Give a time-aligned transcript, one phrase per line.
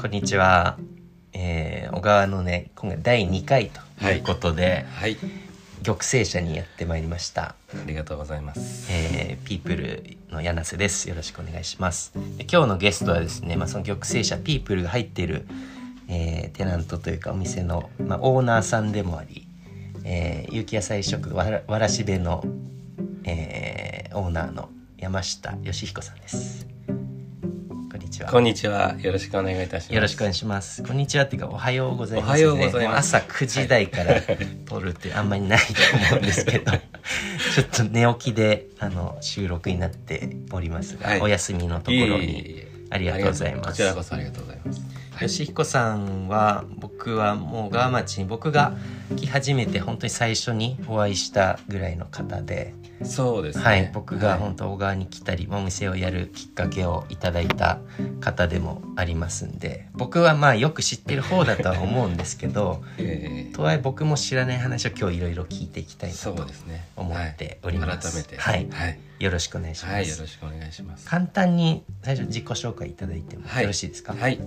[0.00, 0.78] こんにちは。
[1.34, 5.18] えー、小川のね、今回第2回ということで、はい、
[5.82, 7.42] 玉星社にやってまいりました。
[7.42, 7.54] あ
[7.84, 8.90] りがとうございます。
[8.90, 11.06] えー、ピープルの柳瀬です。
[11.10, 12.14] よろしくお願いします。
[12.38, 15.46] で今日のゲストはですね、まあ、その玉星社ピープルが入っている、
[16.08, 19.46] えーテナントというかお店の、まあ、オーナーさんでもあり、
[20.04, 22.42] えー、有機野菜食わらわらしべの、
[23.24, 26.69] えーオーナーの山下義彦さんです。
[28.28, 28.88] こんにちは。
[28.88, 29.10] こんにちは。
[29.10, 29.94] よろしくお願いいたします。
[29.94, 30.82] よろしくお願いします。
[30.82, 34.20] こんにちはっていうかおはようございます、おはようございますも朝9時台から
[34.66, 35.64] 撮るってあんまりないと
[36.10, 44.82] 思うんですけど、 ちょっと寝起きであの収録になっておりますが、はいお休みのところにえありがとうございますこちらこそありがとうございます。
[45.20, 48.74] 吉彦さんは僕はもう小川町に僕が
[49.16, 53.64] 来始めて本当に最初にお会いしたぐらいの方で、そうですね。
[53.64, 57.78] はい、僕がはい本当小川に来たり、お店をやるきっかけをいただいた
[58.20, 66.42] 方でもありますんで僕はまあよく知ってる方だとは思うんですけど えとはいえ僕も知らない話を今日いろいろ聞いていきたいーなと。
[66.96, 68.36] 思っておりますはい改めて。
[68.36, 68.98] はいはい。
[69.18, 71.06] よろしくお願いします、はい、よろしくお願いします。
[71.06, 74.40] 簡単に最初自己紹介いただいてもはいよろしいですか、はい。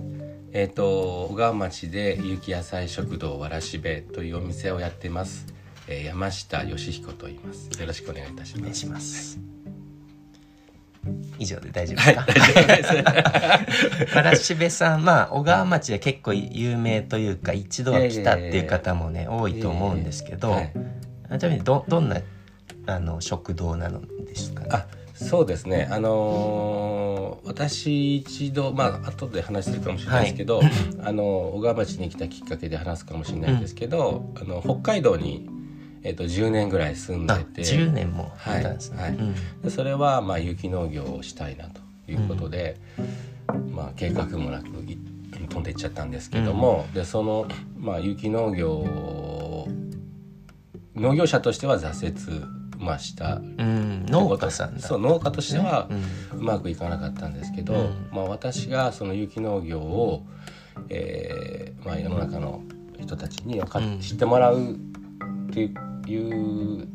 [0.52, 5.46] えっ、と小川町で有機野菜食堂わらしべというお店をやってます。
[5.86, 7.68] えー山下義彦と言います。
[7.80, 8.60] よろしくお願いいたします。
[8.60, 9.38] お願いします。
[11.38, 13.02] 以上で大丈夫ですか、はい、大丈夫
[13.66, 14.12] です。
[14.14, 20.72] からしべさんまあ小川町で結構有名というか一度は来たっていう方もね多いと思うんですけど、はい。
[21.38, 22.20] ちなみにどどんな
[22.86, 24.68] あの食堂なのですかね？
[24.70, 25.88] あそうですね。
[25.90, 30.62] あのー私一度まあ後で話するかもしれないですけど、
[31.02, 31.24] あの
[31.54, 35.48] 小川町に来たきっかけで話すかもしれないんですけど、あの北海道に、
[36.04, 39.18] えっと10年ぐらい住んであて10年もいたんですね、はい
[39.62, 42.76] でそれはまあ有機農業をしたいなということで、
[43.70, 44.98] まあ、計画もなくい
[45.48, 47.46] 飛んでいっちゃったんですけども、でその、
[47.78, 49.68] まあ、有機農業を
[50.94, 52.44] 農業者としては挫折、
[52.78, 53.36] まあ、した。
[53.36, 54.80] うん、農家さんだ。
[54.80, 55.88] そう農家としては
[56.32, 58.08] うまくいかなかったんですけど、うん。
[58.12, 60.24] まあ、私がその有機農業を、
[60.88, 62.62] えーまあ、世の中の
[63.00, 63.60] 人たちに
[64.00, 64.76] 知ってもらうっ
[65.52, 65.74] ていう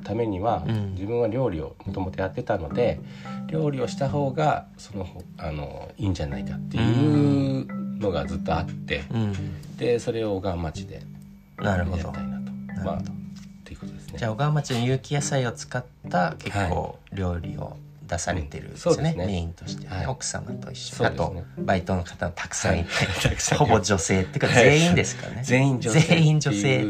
[0.03, 0.91] ためには、うん。
[0.93, 2.99] 自分は料理をもともとやってたので
[3.47, 7.65] 料理をした方がそのあのいいんじゃないかっていう
[7.99, 9.77] のがずっとあって、うん。
[9.77, 11.01] でそれを小川町で
[11.57, 11.97] やなるほど。
[11.97, 12.51] りたいなと。
[12.73, 13.01] なまあっ
[13.63, 14.13] ていうことですね。
[14.17, 17.77] じゃあ小川町の有機野菜を使った結構料理を
[18.07, 20.05] 出されてるんですよね,、メインとして、ねはい。
[20.07, 21.03] 奥様と一緒。
[21.03, 22.89] に、あとバイトの方もたくさんいて、
[23.55, 25.41] ほぼ女性っていうか全員ですかね。
[25.43, 26.77] 全員女性全員女性。
[26.77, 26.83] は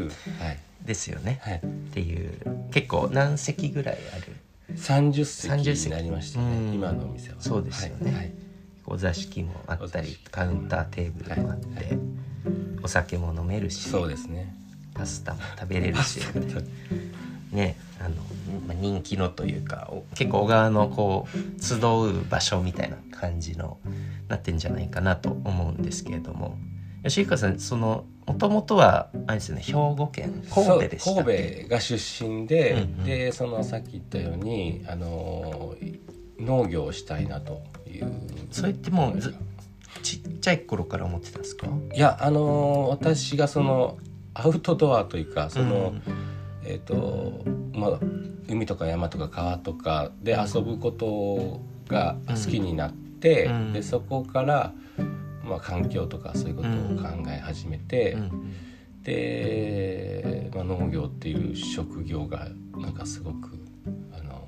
[0.51, 2.33] いですよね、はい、っていう
[2.71, 4.35] 結構何席ぐらいある
[4.75, 5.11] ？30
[5.51, 6.73] 30席になりましたねうん。
[6.73, 7.35] 今のお店は。
[7.39, 8.11] そうですよね。
[8.11, 8.19] はい。
[8.21, 8.33] はい
[8.91, 11.93] お座敷もあったりカウンターテーブルもあって、はい。
[11.93, 11.99] は
[12.81, 14.55] お酒も飲めるしそうですね。
[14.95, 16.19] パスタも食べれるし
[17.51, 18.15] ねあの、
[18.67, 23.77] まあ、人気のというかお結構小川のこう集う場所みたいな感じの
[24.27, 26.57] なってんじゃないかなと思うんですけれども。
[27.03, 33.03] 吉彦さんそのもともとはあれですよね兵庫県神戸でした神戸が出身で、うんうん。
[33.03, 35.75] でそのさっき言ったようにあの
[36.39, 38.11] 農業をしたいなという。
[38.51, 39.35] それってもうず
[40.03, 41.67] ちっちゃい頃から思ってたんですか？
[41.93, 43.97] いやあの私がその
[44.35, 45.95] アウトドアというかその、
[46.63, 47.99] えっ、とまあ
[48.47, 53.73] 海とか山とか川とかで遊ぶことが好きになって、うん。
[53.73, 54.71] でそこから、
[55.49, 58.21] まあ、環境とかそういうことを考え始めて、うん。
[58.21, 59.03] うん。
[59.03, 63.57] で、まあ、農業っていう職業がなんかすごく
[64.13, 64.47] あの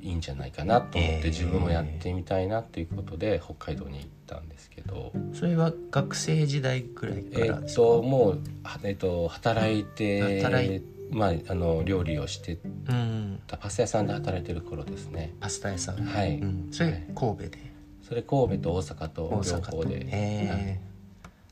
[0.00, 1.24] いいんじゃないかなと思って、えー。
[1.26, 5.12] 自分もやってみたいなということで北海道に行ったんですけど。
[5.32, 13.40] それは学生時代くらいかえっらですか、ともうはえっと働いて働いまああの料理をしてうん。
[13.46, 15.34] たパスタ屋さんで働いてる頃ですね。
[15.40, 15.96] パスタ屋さん。
[15.96, 16.38] はい。
[16.38, 17.06] うん、それはい。
[17.14, 17.69] 神戸で、
[18.10, 20.80] それ神戸と大阪と両方で、はいえ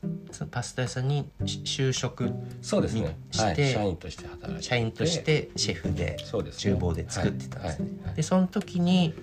[0.03, 0.33] ー。
[0.33, 2.29] そのパスタ屋さんにし就職
[2.61, 3.01] そうですね。
[3.01, 4.63] にしてはい、社員として働いて。
[4.63, 6.73] 社員としてシェフでそうですね。
[6.73, 7.95] 厨房で作ってたんですね、はい。
[7.95, 8.05] はい。
[8.07, 9.13] はいでその時に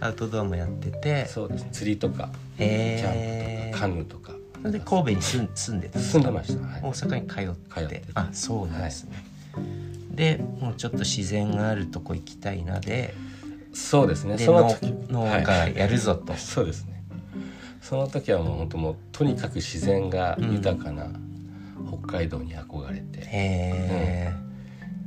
[0.00, 1.68] アウトドアもやっててそうですね。
[1.72, 4.32] 釣りとかキえャンプとかカヌーとか
[4.62, 6.18] それで神戸に住ん住んでたんですか？
[6.18, 6.80] 住んでました、はい。
[6.82, 7.80] 大阪に通って。
[7.80, 9.24] 通ってあそうなんですね、
[10.10, 13.14] でもうちょっと自然があるとこ行きたいなで
[13.76, 14.36] そうですね。
[14.36, 15.44] でその時農はい。
[15.44, 17.04] 家やるぞと、 そうですね。
[17.82, 21.06] その時はもう本当もうとにかく自然が豊かな
[21.86, 24.34] 北海道に憧れてへ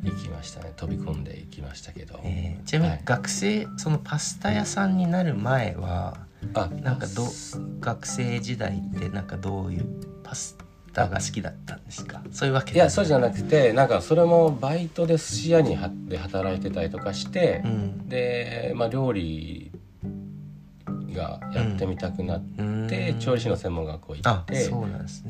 [0.04, 0.71] 行きましたね。
[0.77, 2.63] 飛び込んで行きましたけど、ーえー。
[2.63, 3.01] ちなみにはい。
[3.04, 6.18] 学生、そのパスタ屋さんになる前は
[6.54, 7.27] あなんかど
[7.81, 9.86] 学生時代ってなんかどういう
[10.24, 10.57] パス
[10.91, 12.21] タが好きだったんですか？
[12.31, 12.77] そういうわけい。
[12.77, 18.09] やそうじゃなくてなんかそれもバイトで寿司屋にはで働いてたりとかしてう、ん。
[18.09, 19.71] で、まあ、料理
[21.13, 22.44] がやってみたくなっ
[22.88, 23.19] て、うん。
[23.19, 24.69] 調理師の専門学校行あってね。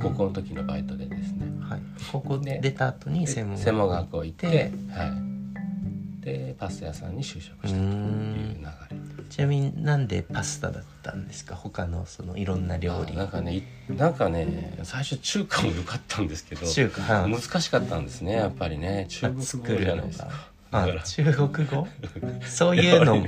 [0.01, 1.47] 高校の時のバイトでですね。
[1.61, 1.81] はい。
[2.11, 8.97] 高校で出た後に専門専門学校行って、ではい、でパスタ屋さんに就職したという流れ
[9.29, 11.55] ちなみになんでパスタだったんですか？
[11.55, 13.13] 他のそのいろんな料理。
[13.13, 17.01] あなんかねいなんかね最初中華も良かったんですけど中華？
[17.21, 19.05] はい難しかったんですねやっぱりね。
[19.09, 19.43] 中国語
[19.83, 20.29] じゃないですか。
[20.71, 21.87] あ中国語？
[22.47, 23.25] そういうの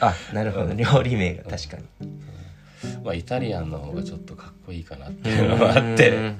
[0.00, 0.74] あなるほど。
[0.74, 1.84] 料理名が確かに。
[3.04, 6.10] まあイタリアンの方がちょっとかっこいいかなっていうのもあって。
[6.10, 6.36] うん。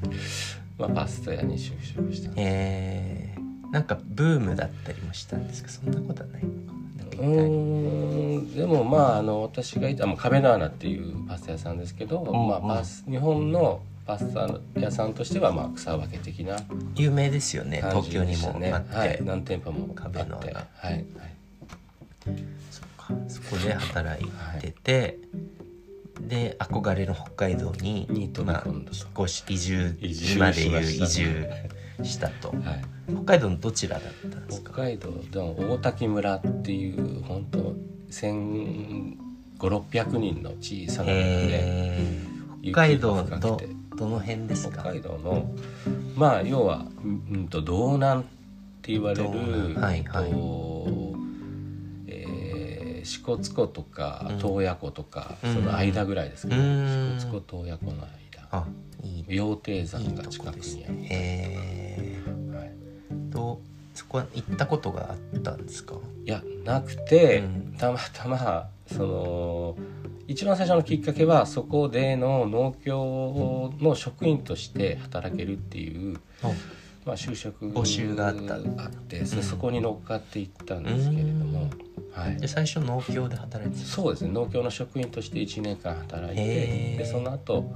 [0.77, 2.35] まあ、パスタ屋に就職したんです。
[2.37, 5.69] えー、なんかブームだったりもしたんですか？
[5.69, 6.74] そんなことはないのか
[7.05, 8.55] ななんかうーん。
[8.55, 14.49] でもまああの私がいた壁の穴っていうパスタ屋さんですけど、んまあ、パス日本のパスタ
[14.79, 16.57] 屋さんとしてはまあ草分け的な
[16.95, 17.81] 有名ですよね。
[17.81, 20.53] 感東京にもあって、はい、何店舗もあって壁の穴。
[20.77, 21.05] はい、はい、
[22.71, 23.15] そっか。
[23.29, 24.29] そこで働い
[24.61, 25.19] てて、
[26.21, 28.85] で憧れの北海道にまあ、引っ
[29.25, 29.97] 越し移住
[30.35, 31.47] 今でいう移住
[32.03, 32.49] したと。
[32.49, 32.59] はい。
[33.09, 34.73] 北海道のどちらだったんですか？
[34.73, 37.75] 北海道の大滝村っていう本当
[38.11, 43.59] 1500600人の小さな村でえー、北海道雪がど
[44.09, 45.51] の辺です北か海道の
[46.17, 48.25] まあ要は、うんうんと道南っ
[48.83, 49.29] て言われる、
[49.81, 50.31] はいはい。
[50.31, 51.15] と
[52.07, 54.39] えー支笏湖とかうん。
[54.39, 55.55] 洞爺湖とか、うん。
[55.55, 57.17] その間ぐらいですけど、うん。
[57.19, 58.09] 支笏湖洞爺湖の間
[58.59, 58.67] あ
[59.03, 60.87] いい羊蹄山がと近くこですね。
[60.89, 62.23] にあって、へ
[62.55, 62.73] はい、
[63.11, 63.61] えと
[63.95, 65.97] そこは行ったことがあったんですか？
[66.25, 67.75] いやなくて、うん。
[67.79, 69.77] たまたまその
[70.27, 76.19] 一番最初のきっかけはそこでの農協の職員として働けるっていう、
[77.05, 78.55] まあ、就職募集があった。
[78.55, 79.43] あってそうん。
[79.43, 81.69] そこに乗っかっていったんですけれども、
[82.13, 82.41] はい。
[82.41, 84.33] で、最初農協で働いてたそうですね。
[84.33, 87.75] 農協の職員として1年間働いてでその後、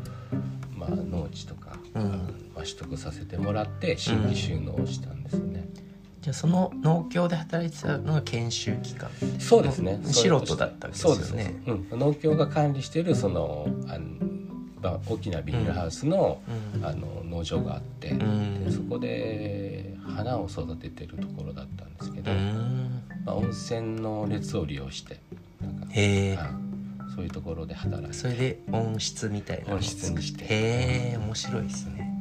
[0.78, 2.02] まあ農地とか、うん。
[2.02, 2.08] ま
[2.56, 5.68] あ、取得させてもらって新規収納をしたんですよね。
[6.20, 9.08] じゃあその農協で働いてたのが研修期間
[9.38, 10.00] そうですね。
[10.04, 11.22] 素人だったわけですよね。
[11.22, 11.92] そうです。
[11.92, 14.04] うん、農協が管理しているそのあの、
[14.82, 16.40] まあ、大きなビニールハウスの,、
[16.74, 16.84] うん。
[16.84, 18.64] あの農場があって、ん。
[18.64, 23.02] でそこで花を育ててるところだったんですけど、うん。
[23.24, 25.20] まあ、温泉の熱を利用して
[25.60, 26.46] なんか、へえはい、
[27.18, 30.44] そういうところで働いてそれで温室みたいなのを温室にして。
[30.44, 30.48] へ
[31.14, 32.12] え面白いですね。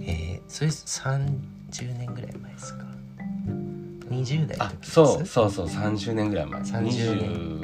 [0.00, 2.84] へえそれ30年ぐらい前ですか。
[4.08, 4.90] 20代のあ時です。
[4.92, 6.62] そうそうそう30年ぐらい前。
[6.62, 7.60] 30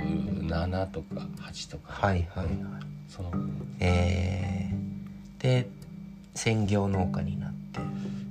[0.49, 1.93] 27とか8とか。
[1.95, 2.57] はいはいはい。
[3.09, 3.33] その
[3.81, 5.71] えー、で
[6.35, 7.81] 専業農家になって。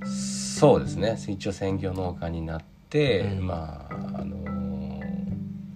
[0.06, 1.18] そうですね。
[1.26, 3.46] 一応専業農家になって、うん。
[3.48, 4.78] まああのー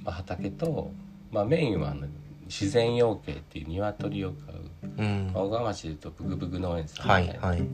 [0.04, 0.92] まあ、畑と、
[1.32, 2.06] まあ、メインはあの
[2.46, 4.60] 自然養鶏っていう鶏を飼う、
[4.98, 5.30] うん。
[5.32, 7.68] まあ小川町でいうとブグブグ農園さんみたいな、はいはい。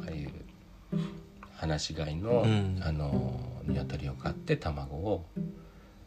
[0.00, 0.30] ああいう
[1.72, 2.80] 放し飼いの、うん。
[2.82, 5.24] あのー鶏を飼って卵を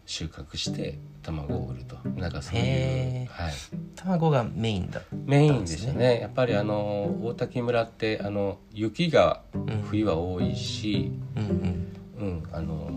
[0.05, 1.97] 収穫して卵を売ると。
[2.15, 3.53] なんかそういうはい、
[3.97, 6.21] 卵がメインだメインでしたね。
[6.21, 9.81] やっぱりあの大滝村ってあの雪がうん。
[9.83, 11.93] 冬は多いし、うん。
[12.17, 12.89] うんあの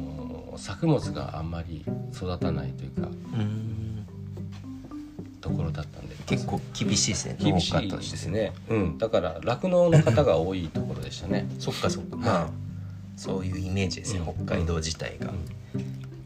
[0.59, 4.07] 作物があんまり育たないというかうんうん
[5.41, 6.15] ところだったんで。
[6.27, 11.49] 結構厳しいですね厳しいですね、うん、だから酪農の方が多いところでしたね。
[11.59, 12.17] そっかそっか。
[12.17, 12.51] まあ
[13.17, 14.47] そういうイメージですね、うん。
[14.47, 15.33] 北海道自体が、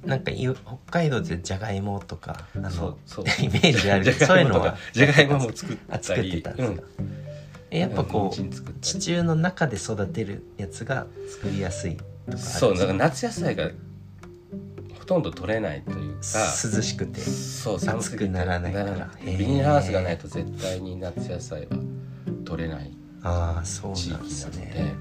[0.04, 3.24] なんかゆ北海道でじゃがいもとかあのそうそう。
[3.42, 7.26] イメージあるそういうのはじゃがいもも作っあ作ってたんですか、うん
[7.68, 12.38] えやっぱこう地中の中で育てるやつが作りやすいとか？
[12.38, 13.70] そうだから夏野菜が
[15.06, 16.20] ほとんど取れないというか
[16.74, 19.08] 涼しくてそう寒すぎて暑くならないから。
[19.24, 21.68] ビニールハウスがないと絶対に夏野菜は
[22.44, 22.90] 取れない
[23.22, 24.94] ああそう地域なんですなのでね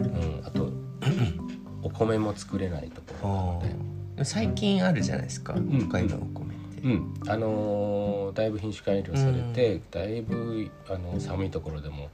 [0.00, 0.72] うん、あと
[1.82, 5.78] お米も作れないところなので、最近あるじゃないですかん。
[5.88, 7.14] 北海道のお米って、うん。
[7.28, 12.10] あのーだいぶ品種改良されて、だいぶあの寒いところでも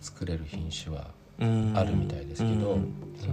[0.00, 2.78] 作れる品種はうんあるみたいですけど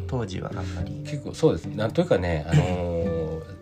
[0.08, 0.92] 当時はあんまり。
[1.06, 1.76] 結構そうですね。
[1.76, 3.22] なんというかね、あのー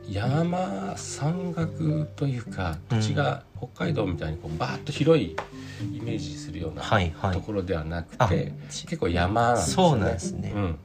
[0.09, 5.35] 山山岳というか土地が北海道みたいにこうバーッと広い
[5.93, 7.33] イメージするようなはいはい。
[7.33, 9.89] ところではなくて、あ結構山なんですよね。
[9.91, 10.51] そうなんですね。
[10.55, 10.79] うん。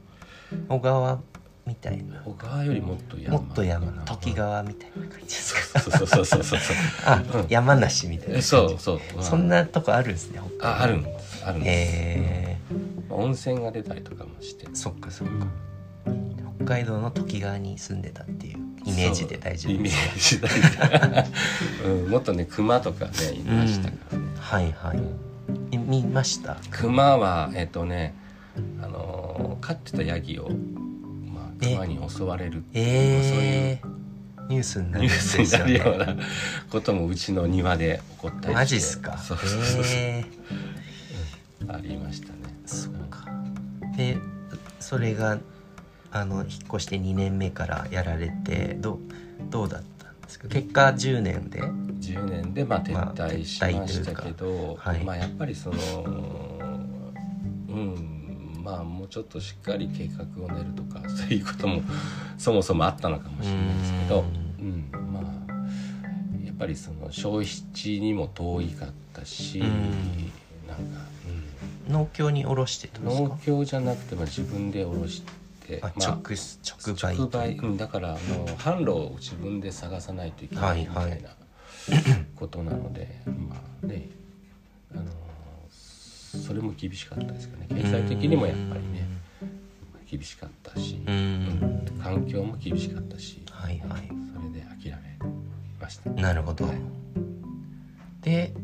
[0.69, 1.19] 小川
[1.67, 2.21] みたいな。
[2.23, 3.39] 小川よりもっと山。
[3.39, 5.81] もっと山時川みたいな感じですか？
[5.81, 6.61] そうそうそうそうそう
[7.07, 7.39] あ、う。
[7.45, 9.01] ん山梨みたいなえそうそう。
[9.23, 10.67] そんなとこあるんですね北海道。
[10.69, 11.45] ああるんです。
[11.47, 12.54] あるんです、へまあ
[13.11, 14.67] 温泉が出たりとかもして。
[14.67, 15.47] えそっかそっか。
[16.59, 21.27] 北海道の時川に住んでたっていうイメージで大丈夫イメですージ大
[21.85, 24.99] うん、もっとね熊とかねいましたからね、はいはい。
[25.73, 26.57] え見ました？
[26.71, 28.15] 熊はえっとね
[28.81, 30.49] あのー飼ってたヤギを、
[31.35, 31.75] まあ、え？
[31.75, 32.63] 熊に襲われる。
[32.73, 33.89] ええ
[34.49, 36.17] ニュースになるんでニュースになるようねな
[36.71, 38.53] こともうちの庭で起こったりして。
[38.55, 39.17] マジっすか？
[39.19, 40.25] そうそうそうそう、え
[41.69, 42.35] ありましたね。
[42.43, 42.44] ー
[42.75, 43.25] そっか。
[43.97, 44.19] で
[44.81, 45.39] それが
[46.11, 48.99] あの引っ越して2年目からやられてどう
[49.51, 50.49] どうだったんですか？
[50.49, 55.01] 結果10年で？10年でまあ撤まあ退しましたけど、はい。
[55.05, 55.77] まあやっぱりその
[57.69, 61.83] うんまあもうちょっとしっかり計画を練るとか そういうことも
[62.39, 64.25] そもそもあったのかもしれないですけど、
[64.61, 65.23] うん、まあ
[66.45, 69.67] やっぱりその消費地にも遠いかったし、うん。
[70.67, 71.01] なんか、
[71.89, 73.29] 農協に卸してたうんん、ですか？
[73.29, 75.23] 農協じゃなくてまあ自分で卸し
[75.67, 81.21] て、あまあ直直売直売、うん、だからあの販路を自分で探さないといけないみたはいはい。
[81.21, 81.31] いな
[82.37, 84.09] ことなので、まあね
[84.95, 85.05] あの
[85.71, 87.67] それも厳しかったですかね。
[87.69, 89.07] 経済的にもやっぱりね
[90.11, 91.19] 厳しかったし、うんう
[91.93, 92.01] ん。
[92.03, 94.09] 環境も厳しかったしはいはい。
[94.35, 95.19] それで諦め
[95.81, 96.11] ました。
[96.11, 96.77] なるほど、はい。
[98.23, 98.55] で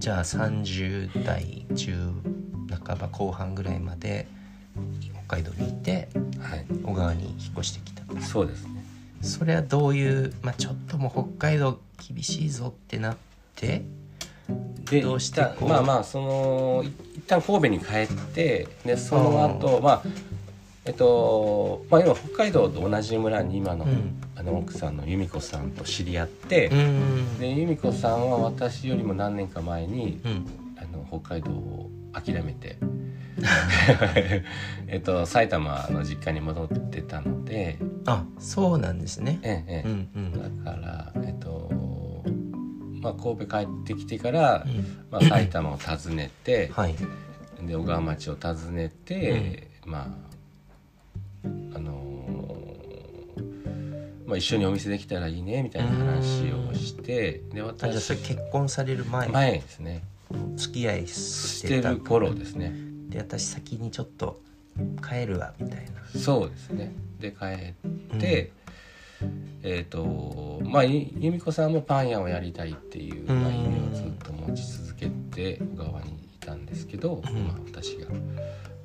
[0.00, 1.92] じゃあ30代中
[2.86, 4.26] 半ば後半ぐらいまで
[5.26, 6.08] 北海道にいて
[6.40, 8.20] はい、小川に引っ越してきた。
[8.22, 8.82] そうですね。
[9.20, 13.16] それはどういう、まあ、ちょっともう北海道厳しいぞってなっ
[13.54, 13.82] て
[14.90, 16.88] でどうしてこう一旦まあまあそのい
[17.18, 20.02] 一旦神戸に帰ってでその後まあ
[20.90, 24.20] えっとまあ今北海道と同じ村に今の,、うん。
[24.34, 27.38] あの奥さんの由美子さんと知り合って、うん。
[27.38, 30.46] で由美子さんは私よりも何年か前にうん。
[30.76, 32.76] あの北海道を諦めて
[34.88, 39.38] えっと埼玉の実家に戻ってたのであそうなんですね。
[39.42, 40.64] えええうんえうん。
[40.64, 41.70] だからえっと
[43.00, 45.04] まあ神戸帰ってきてから、うん。
[45.12, 46.96] まあ、埼玉を訪ねて、はい。
[47.64, 50.29] で小川町を訪ねて、まあ
[51.44, 59.28] あのーまあ、一緒にお店できたらいいねみたいな話をしてであじゃあそ私れ結婚される前？
[59.28, 60.04] 前ですね。
[60.54, 62.72] 付き合いししてる頃ですね。
[63.08, 64.40] で私先にちょっと
[65.06, 66.20] 帰るわみたいな。
[66.20, 66.92] そうですね。
[67.18, 67.44] で帰
[68.16, 68.52] って、
[69.64, 77.22] えっ、とまあゆ由美子さんもパン屋をやりたいっていう、まあ、うん夢をずっと持ち続けて小川にいたんですけど、ん。
[77.22, 78.06] まあ、私が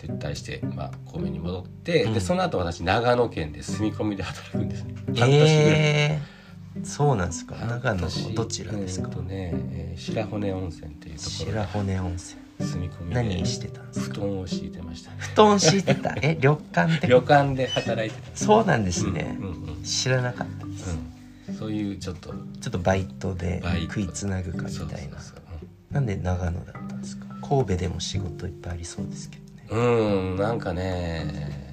[0.06, 2.14] 撤退して、まあ、神戸に戻って、うん。
[2.14, 4.96] でその後私長野県で住み込みで働くんですね。
[5.08, 5.50] 半年ぐらい。
[5.50, 7.56] えー、そうなんですか。
[7.56, 9.10] 長野のどちらですか？
[9.10, 12.42] えーとね、えー白骨温泉っていうところ白骨温泉。
[12.58, 14.16] で住み込みで何してたんですか？
[14.16, 15.18] 布団を敷いてましたね。
[15.20, 16.16] 布団敷いてた？
[16.22, 17.08] え旅館で？
[17.08, 18.38] 旅館で働いてた。
[18.38, 19.84] そうなんですね、うんうんうん。
[19.84, 20.98] 知らなかったです、
[21.50, 22.30] うん、そういうちょっと。
[22.30, 22.38] ちょ
[22.70, 25.20] っとバイトで食いつなぐかみたいな。
[25.20, 27.26] そうなんで長野だったんですか？
[27.42, 31.64] 神戸でも仕事いっぱいありそうですけどううんなんかね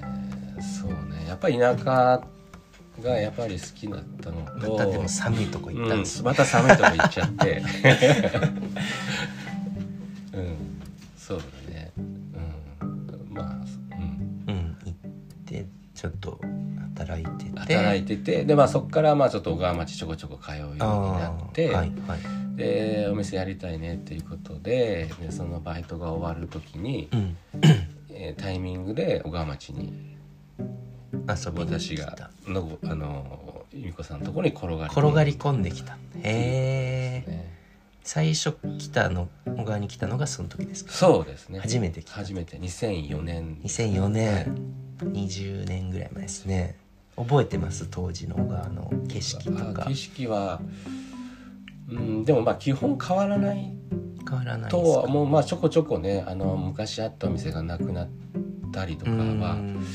[0.81, 1.25] そうね。
[1.27, 2.23] やっぱり田舎
[3.01, 7.63] がやっぱり好きだったのとまたでも寒いとこ行ったんですうん、また寒いとこ行っちゃって。
[10.33, 10.55] うん
[11.17, 11.91] そうだね。
[11.97, 13.55] うんまあ
[13.95, 14.43] うん。
[14.47, 14.93] うん行っ
[15.45, 16.39] てちょっと
[16.95, 17.59] 働いてて。
[17.59, 22.19] 働いててでまあそこからまあちょっと小川町ちょこちょこ通うようになあって、ーはいはい。
[22.55, 27.35] でお店やりたいねっていうことででそのバイトが終わる時に、うん。
[28.11, 30.17] えータイミングで小川町に
[31.25, 35.97] 私がのあの由美子さんのところに転がり転がり込んできた。
[36.21, 37.53] へえね。
[38.03, 40.91] 最初来たの小川に来たのがその時ですか？
[40.91, 41.59] そうですね。
[41.59, 42.57] 初めて来た初めて。
[42.57, 44.47] 2004年2004年、はい
[45.03, 46.77] 20年ぐらい前ですね
[47.15, 47.87] 覚えてます？
[47.89, 49.83] 当時の小川の景色とか。
[49.83, 50.61] あ景色は
[51.89, 53.71] うんでもまあ基本変わらない
[54.27, 54.87] 変わらないとか？
[55.01, 58.09] はもうまあちょこちょこねあの昔あったお店がなくなっ
[58.71, 59.85] たりとかうはん。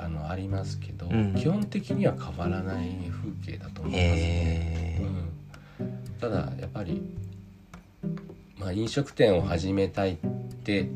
[0.00, 1.34] あのありますけど、うん。
[1.34, 4.12] 基本的には変わらない風景だと思いますね。
[4.14, 5.00] へ
[5.80, 7.02] うん、ただやっぱり、
[8.56, 10.16] まあ、飲食店を始めたいっ
[10.62, 10.88] て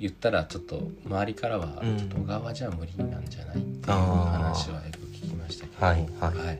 [0.00, 1.98] 言ったらちょっと周りからはうん。
[1.98, 6.58] ちょっと小川じゃ無理なんじゃないっていう話はよく聞きましたけど、はいはい。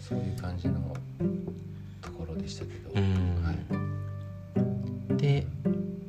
[0.00, 0.96] そういう感じの
[2.02, 3.44] ところでしたけど、うん。
[3.44, 3.52] は
[5.14, 5.16] い。
[5.16, 5.46] で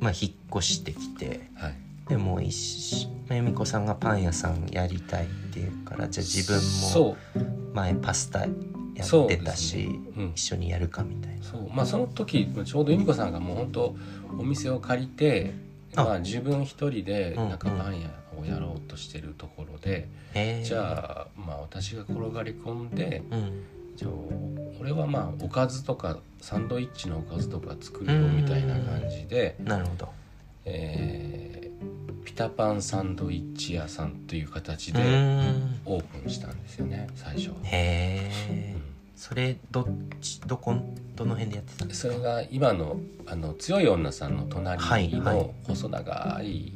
[0.00, 1.74] まあ引っ越してきてはい。
[2.08, 6.60] でもう一由美子さんがパン屋さんやりたいっていうからじゃあ自分
[7.04, 7.16] も
[7.72, 10.00] 前パスタやってたし、ね。
[10.16, 10.32] うん。
[10.34, 11.44] 一緒にやるかみたいな。
[11.44, 11.70] そう。
[11.72, 13.96] まあその時ちょうど由美子さんがもう本当
[14.36, 15.67] お店を借りてあ
[16.04, 17.58] まあ自分一人でうんなん。
[17.58, 18.08] かパン屋
[18.40, 23.62] をやろうとしてるところで、へえじゃあまあ私が転がり込んでうん。
[23.96, 24.10] じゃあ
[24.80, 30.08] 俺はまあおかずとかサンドイッチのおかずとか作るよみたいな感じで、なるほど。
[30.64, 31.58] えー
[32.24, 35.00] ピタパンサンドイッチ屋さんという形うで
[35.86, 37.48] オープンしたんですよね最初。
[37.64, 38.76] へえ
[39.18, 39.86] それどっ
[40.20, 40.76] ちどこ
[41.16, 42.14] どの辺でやってたんですか？
[42.14, 45.36] それが今のあの強い女さんの隣はいはい。
[45.36, 46.72] の細長い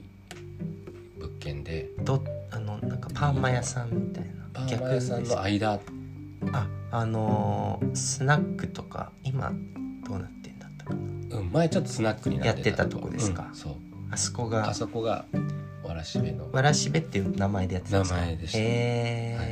[1.18, 4.30] 物件で、どあのなんかパーマ屋さんみたいな。
[4.52, 5.78] パーマ屋さんの間。
[6.52, 9.52] ああのースナックとか今
[10.04, 11.38] どうなってんだったかな？
[11.38, 13.46] うん、前ちょっとスナックになってやってたとこですか？
[13.50, 13.74] うんそう。
[14.10, 14.68] あそこが。
[14.68, 15.26] あそこが
[15.84, 16.50] わらしべの。
[16.50, 18.20] わらしべっていう名前でやってたんですか？
[18.20, 19.46] 名前でしたへえ、わら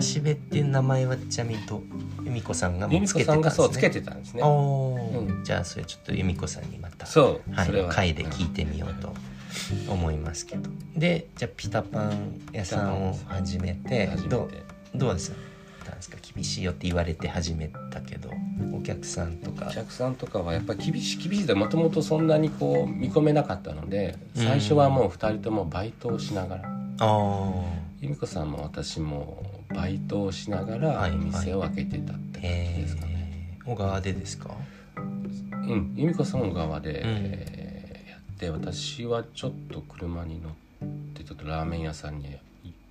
[0.00, 1.82] しべっていう名前はちなみにと
[2.24, 3.68] 由美子さんがもうつけてたんですね。
[3.70, 4.42] つけてたんですね。
[4.42, 7.88] うじゃあそれちょっと由美子さんにまたそう、はいそれは。
[7.90, 9.12] 回で聞いてみようと
[9.88, 10.70] 思いますけど。
[10.96, 14.50] でじゃあピタパン屋さんを始めてどう
[14.98, 15.32] どうです
[15.84, 16.16] なんですか？
[16.34, 18.30] 厳しいよって言われて始めたけど
[18.72, 19.66] お客さんとか。
[19.68, 26.70] お客さんとかはやっぱり厳しい厳しいでもともとそんなにこう見込めなかったので最初はもう2人ともバイトをしながら。
[27.00, 27.52] あ
[28.00, 29.42] 由美子さんも私も
[29.74, 33.58] バイトをしながらはいお店を開けてたってあ感じですかね。
[33.58, 33.64] えー。
[33.64, 34.54] 小川でですか？
[34.96, 36.98] うん、由美子さん側で、うん。
[37.06, 37.64] えー
[38.10, 40.52] やって私はちょっと車に乗っ
[41.14, 42.36] てちょっとラーメン屋さんに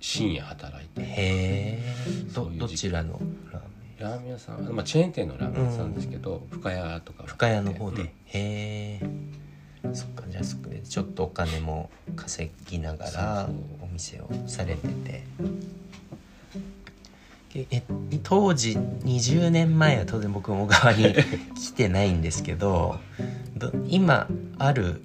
[0.00, 1.94] 深夜働いてへえ
[2.32, 3.20] どちらの
[3.52, 4.10] ラーメン？
[4.10, 9.00] ラーメン屋さん、まあ、チェーン店のラーメン屋さんですけど、深谷とか深谷の方で、うんへえ
[9.92, 13.48] そっかじゃあそこでちょっとお金も稼ぎながら
[13.82, 15.24] お店をされてて。
[15.38, 15.44] け
[17.54, 17.82] え
[18.24, 21.14] 当時20年前は当然僕も小川に
[21.54, 22.96] 来てないんですけど
[23.56, 24.26] ど今
[24.58, 25.02] ある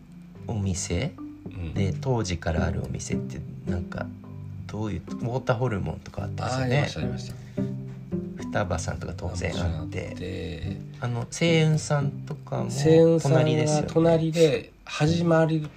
[0.48, 1.12] お店？
[1.46, 1.74] うん。
[1.76, 4.08] で当時からあるお店ってなんか
[4.66, 7.08] どういうウォーターホルモンとかあったんあですよね。
[7.08, 7.64] ありましたありまし
[8.38, 8.44] た。
[8.50, 10.16] 双葉さんとか当然あって。
[10.18, 12.70] であの星雲さんとかも
[13.22, 13.88] 隣ですよね。
[13.92, 15.68] 隣で始まる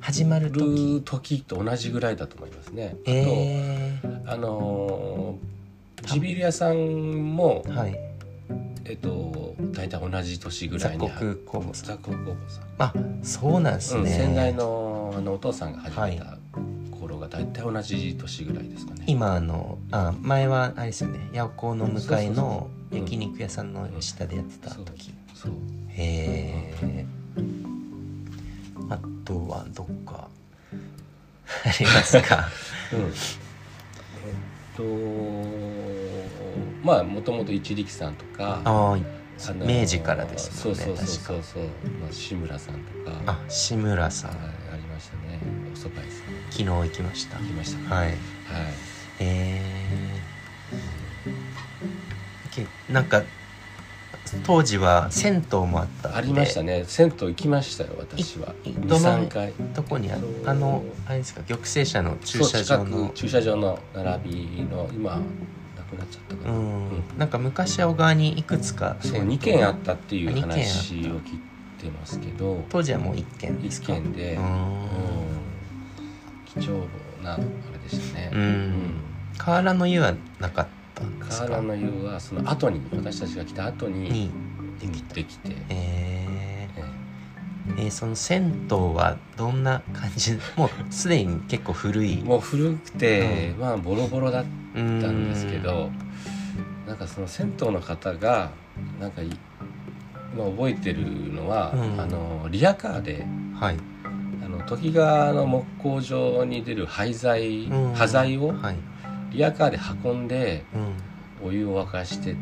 [0.00, 1.02] 始まる時。
[1.04, 2.96] 時と同じぐらいだと思いますね。
[3.06, 5.57] えあとあのー
[6.14, 6.76] ジビエ屋さん
[7.36, 7.98] もー、はい。
[8.84, 11.98] えっと大体同じ年ぐら雑いに雑穀工房さん、
[12.78, 12.92] あ
[13.22, 16.38] そうなんですうん、ね、先代のあのお父さんが始めはた
[16.98, 19.04] 頃が大体同じ年ぐらいですかね。
[19.06, 21.18] 今あのあ前はあれですよね。
[21.32, 25.52] 八百光の向かいの焼肉屋さんの下でやってたそう時、そう
[25.90, 27.04] へえ
[28.88, 30.28] あとはどっか
[31.66, 32.48] ありますか？
[32.94, 33.12] うん、
[34.78, 34.84] と
[36.82, 38.70] まあもともと一力さんとかあ
[39.52, 41.64] の明治からですねそうそうそうそうそう、
[42.00, 43.22] まあ、志村さんとか。
[43.26, 44.30] あ志村さん。
[44.30, 45.40] はいありましたね。
[45.72, 46.34] おそば屋さん。
[46.50, 47.38] 昨日行きました。
[47.38, 47.94] 行きましたか？
[47.94, 48.08] はい。
[48.08, 48.18] はい。
[49.18, 53.24] えー、けなんか
[54.44, 56.84] 当時は銭湯もあったありましたね。
[56.86, 58.54] 銭湯行きましたよ私は。
[58.64, 59.52] いどの23回。
[59.74, 60.22] どこにある？
[60.46, 65.16] あのあれですか玉成社の駐車場の駐車場の並びの今
[65.76, 67.02] なくなっちゃったかうな、ん。
[67.18, 71.40] なんか昔は小川にいくつかそう銭湯2軒あったっていう話を聞い
[71.78, 72.64] てますけど。
[72.68, 74.44] 当時はもう一軒です1か軒で、ううん。
[74.44, 74.88] ん
[76.46, 76.86] 貴重
[77.22, 77.44] なあれ
[77.82, 79.00] でしたね、うん。
[79.36, 80.77] 河原の湯はなかった？
[81.06, 81.60] んですか？
[81.62, 84.32] の湯はその後に私たちが来た後にに
[84.80, 86.80] できて、ええ。
[86.80, 90.32] ーえーその銭湯はどんな感じ？
[90.56, 92.20] もうすでに結構古い。
[92.20, 95.90] えもう古くて、うまあボロボロだっうんたんですけど
[96.86, 98.50] なんかその銭湯の方が
[99.00, 99.30] なんかい
[100.34, 102.00] 今覚えてるのは、うん。
[102.00, 103.76] あのリアカーではい。
[104.44, 107.92] あの時川の木工場に出る廃材、うん。
[107.94, 108.76] 端材をはい
[109.30, 110.94] リアカーで運んでうん。
[111.40, 112.34] お湯を沸かして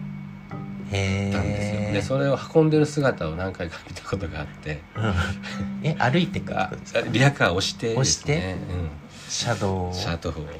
[0.90, 4.80] へたんですよ、えでそれを運んでる姿を何回か見たことがあって。
[5.82, 6.72] え歩いてか？
[7.12, 8.56] リアカーを押してですね。
[9.28, 10.36] シャドウシャドウを。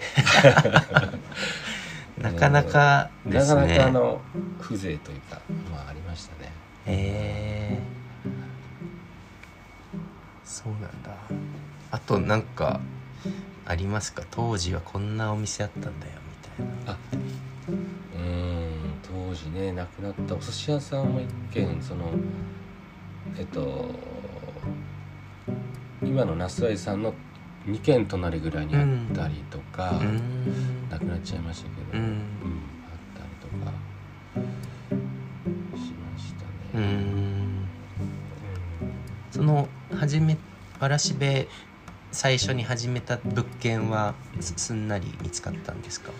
[2.20, 3.60] なかなかですね。
[3.60, 4.20] なかなかあの
[4.60, 5.40] 風情というか
[5.72, 6.50] まあありましたね。
[6.86, 7.78] へえ
[10.44, 11.10] そうなんだ。
[11.90, 12.80] あとなんか
[13.66, 14.22] ありますか？
[14.30, 16.92] 当時はこんなお店あったんだよみたいな。
[16.92, 16.98] あ
[17.68, 22.12] うーん当時ね亡くなったお寿司屋さんも一軒その
[23.36, 24.62] えっと
[26.02, 27.14] 今の那須愛さんの
[27.66, 30.20] 2軒隣ぐらいにあったりとか、うん。
[30.88, 32.00] なくなっちゃいましたけど、うん。
[32.00, 33.72] うんあったりとか
[35.76, 36.44] しました
[36.78, 36.86] うね。
[36.86, 37.66] ん。
[39.32, 40.38] その初め
[40.78, 41.48] わらしべ
[42.16, 46.12] 最初に始めた物件はすすんなり見つかったんですか？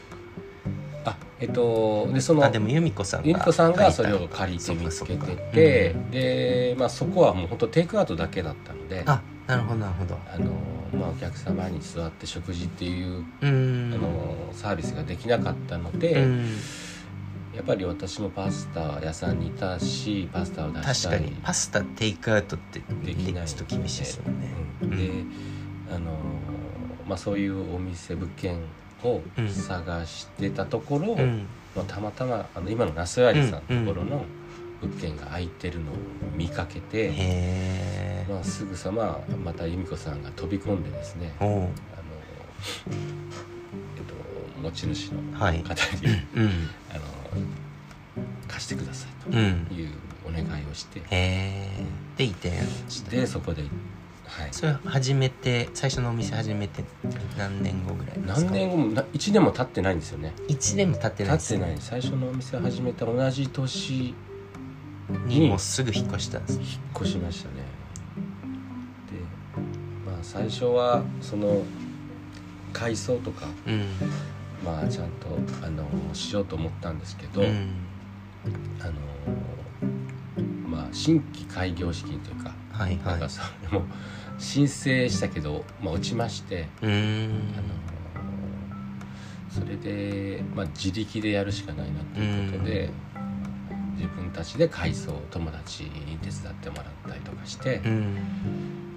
[1.07, 6.11] あえっとでそのあでも由美子さんがゆみこさんがそれを借りて見つけてて、うん。
[6.11, 10.21] で、まあ、そこはもう本当テイクアウトだけだったのでたあなるほどなるほど。
[10.27, 10.51] あの、
[10.93, 13.93] まあ、お客様に座って食事っていう、うん。
[13.95, 16.47] あのサービスができなかったので、うん。
[17.55, 24.55] やっぱり私もパスタ屋さんにいたしパスタを出したり確かにパスタテイクアウトってできないちょっと厳しいですもんね。
[24.83, 24.91] うん。
[24.91, 25.56] で、
[25.91, 26.11] あの
[27.09, 28.59] まあ、そういうお店物件
[29.05, 29.49] をうん。
[29.49, 31.47] 探してたところ、うん。
[31.77, 34.25] まあ、たまたまあの今の那須有さんのところの
[34.81, 35.95] 物件が空いてるのを
[36.35, 41.71] 見かけて、へえまあ、すぐさままた由美子さんが飛び込んでですねあの、
[42.89, 44.15] えっと、
[44.61, 45.63] 持ち主のはい。
[45.63, 46.69] 方に、うん。
[46.93, 47.05] あの
[48.49, 49.67] 貸してくださいうん。
[49.67, 49.91] という
[50.27, 51.01] お願いをして、
[52.17, 52.51] で移転
[52.89, 53.63] してでそこで、
[54.29, 56.85] はい、それ初めて最初のお店始めて
[57.39, 58.51] 何年後ぐらいですか？
[58.51, 60.35] 何年後もな1年も経ってないんですよね。
[60.49, 61.77] 1年も経ってない経ってない。
[61.79, 64.15] 最初のお店を始めた同じ年
[65.27, 67.55] にもうすぐ引っ越したんです引っ越しましたね。
[69.11, 71.63] でまあ最初はその
[72.73, 73.85] 改装とかうん。
[74.65, 77.69] まあちゃんとあのしようと思ったんですけど、うん。
[78.81, 78.93] あの
[80.67, 82.99] まあ新規開業資金というか、はいはい。
[82.99, 83.85] なんかそれも
[84.39, 86.91] 申請したけど、まあ、落ちまして、あの
[89.51, 92.91] それで、まあ、自力でやるしかないなということで、
[93.97, 98.17] 自分たちで改装を友達に手伝ってもらったりとかして、うん。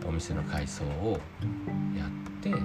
[0.09, 1.19] お店の改装を
[1.95, 2.09] やっ
[2.41, 2.55] てで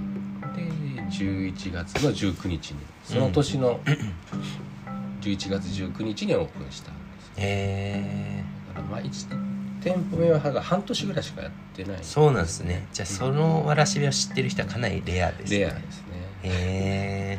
[1.10, 3.80] 11月の19日にその年の
[5.20, 9.53] 11月19日にオープンしたんですえだからまあ1
[9.84, 11.96] 店舗目は半年ぐらいしかやってない。
[11.98, 12.86] ー、そうなんですね。
[12.94, 15.58] じゃあそのわらしべを知ってる人はかなりレアですね。
[15.58, 16.04] レアですね。
[16.42, 17.38] へ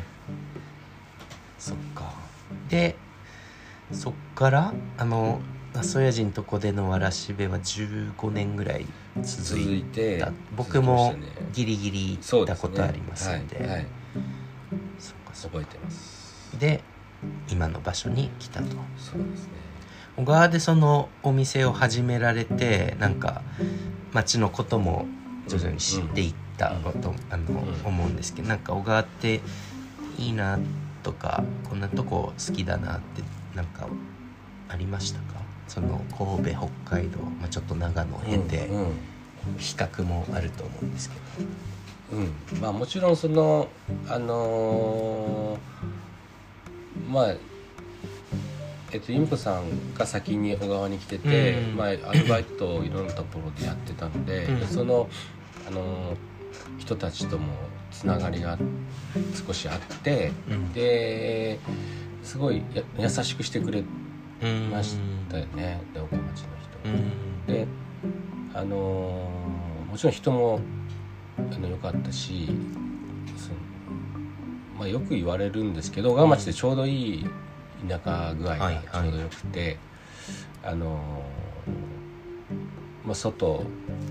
[1.58, 2.14] そっか。
[2.68, 2.94] で
[3.90, 5.40] そっからあの
[5.74, 11.16] 那須親父のとこでのわらしべは15年ぐらい続続いいてた僕も
[11.52, 13.58] ギリギリ行ったことありますんで。
[13.58, 13.86] はいはい、
[15.00, 16.52] そっか覚えてます。
[16.52, 16.80] かで
[17.50, 18.68] 今の場所に来たと。
[18.96, 19.65] そうですね
[20.16, 23.42] 小川でそのお店を始められてなんか
[24.12, 25.06] 町のことも
[25.46, 27.64] 徐々に知っていったこと、あのん。
[27.84, 29.40] 思うんですけどなんか小川って
[30.18, 30.58] いいな
[31.02, 33.22] とかこんなとこ好きだなって
[33.54, 33.88] なんか
[34.68, 35.40] ありましたか？
[35.68, 38.92] その神戸北海道、まあ、ちょっと長野辺でうんうん。
[39.58, 42.18] 比較もあると思うんですけど。
[42.18, 43.68] うん、まあもちろんその
[44.08, 47.34] あのーまあ
[48.92, 51.76] えっと由美子さんが先に小川に来てて、うん。
[51.76, 54.60] まあ、アルバイトをいろんなところでやってたので、うん。
[54.60, 55.08] でその、
[55.66, 56.16] あのー
[56.78, 57.52] 人たちとも
[57.90, 58.56] つながりが
[59.46, 60.72] 少しあってうん。
[60.72, 61.58] で
[62.22, 63.82] すごいや優しくしてくれ
[64.42, 64.96] うんまし
[65.28, 66.88] たよねで岡町の人。
[66.88, 67.46] うん。
[67.46, 67.66] で
[68.54, 70.60] あのーもちろん人も
[71.38, 72.48] あの良かったし
[74.78, 77.26] まあ、よく言われるんですけど小川町でちょうどいい
[77.88, 79.78] 田舎具合がはいちょうどよくて、
[80.64, 83.64] あのーまあ、外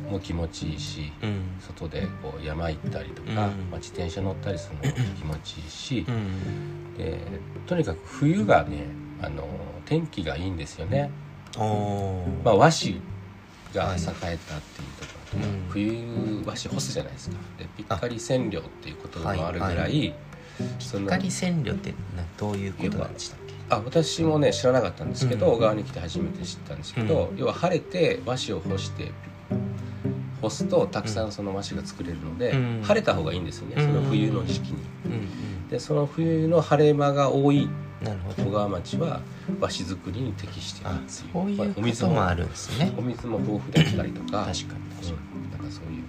[0.10, 1.42] も気持ちいいしうん。
[1.60, 3.36] 外でこう山行ったりとか、うん。
[3.36, 6.94] まあ、自転車乗ったりするのも気持ちいいしう、ん。
[6.98, 7.20] で
[7.66, 8.86] とにかく冬がね、
[9.22, 9.48] あのー
[9.86, 11.12] 天気がいいんですよね。
[12.44, 13.00] まあ、和紙
[13.74, 15.70] が栄えたっていうところとか、うん。
[15.70, 17.36] 冬和紙干すじゃないですか。
[17.60, 20.16] でピッカリ染料っていうこともあるぐらい、はい
[20.80, 23.45] その光染料ってなどういうことなんでしたっけ？
[23.70, 29.12] あ私もね知らなかったんですけど、うん小川に来て初めて知ったんですけど、う要は晴れて和紙を干して
[30.42, 32.82] 干すとたくさんその和紙が作れるので、うん。
[32.84, 33.86] 晴れた方がいいんですよね、うん。
[33.86, 34.84] その冬の時期に。
[35.06, 37.68] うんでその冬の晴れ間が多い
[38.38, 39.22] 小川町は
[39.60, 41.10] 和紙作りに適してるあっていう。
[41.10, 42.94] そういうこともあるんですね。
[42.98, 45.46] お水も豊富だったりとか確かに確かに。
[45.46, 46.08] うん、なんかそういう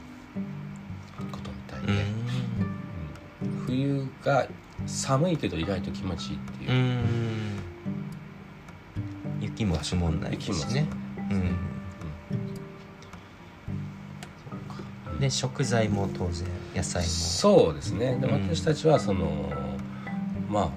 [1.33, 1.99] ことみたいで、うん。
[3.49, 3.59] うん。
[3.67, 4.47] 冬が
[4.87, 6.71] 寒いけど意外と気持ちいいっていう。
[6.71, 7.03] う、ん。
[9.41, 10.87] 雪も積もんないしね。
[11.31, 11.57] うん。
[15.19, 17.09] で食材も当然野菜も。
[17.09, 18.17] そうですね。
[18.17, 18.49] でうん。
[18.49, 19.53] 私たちはその、
[20.49, 20.71] まあ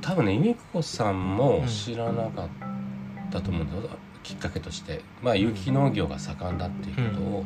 [0.00, 2.48] 多分ね由美子さんも知らなかっ
[3.30, 3.90] たと思うんだけど、
[4.22, 7.44] きっかけとしてまあ有機農業が盛んだっていうことを、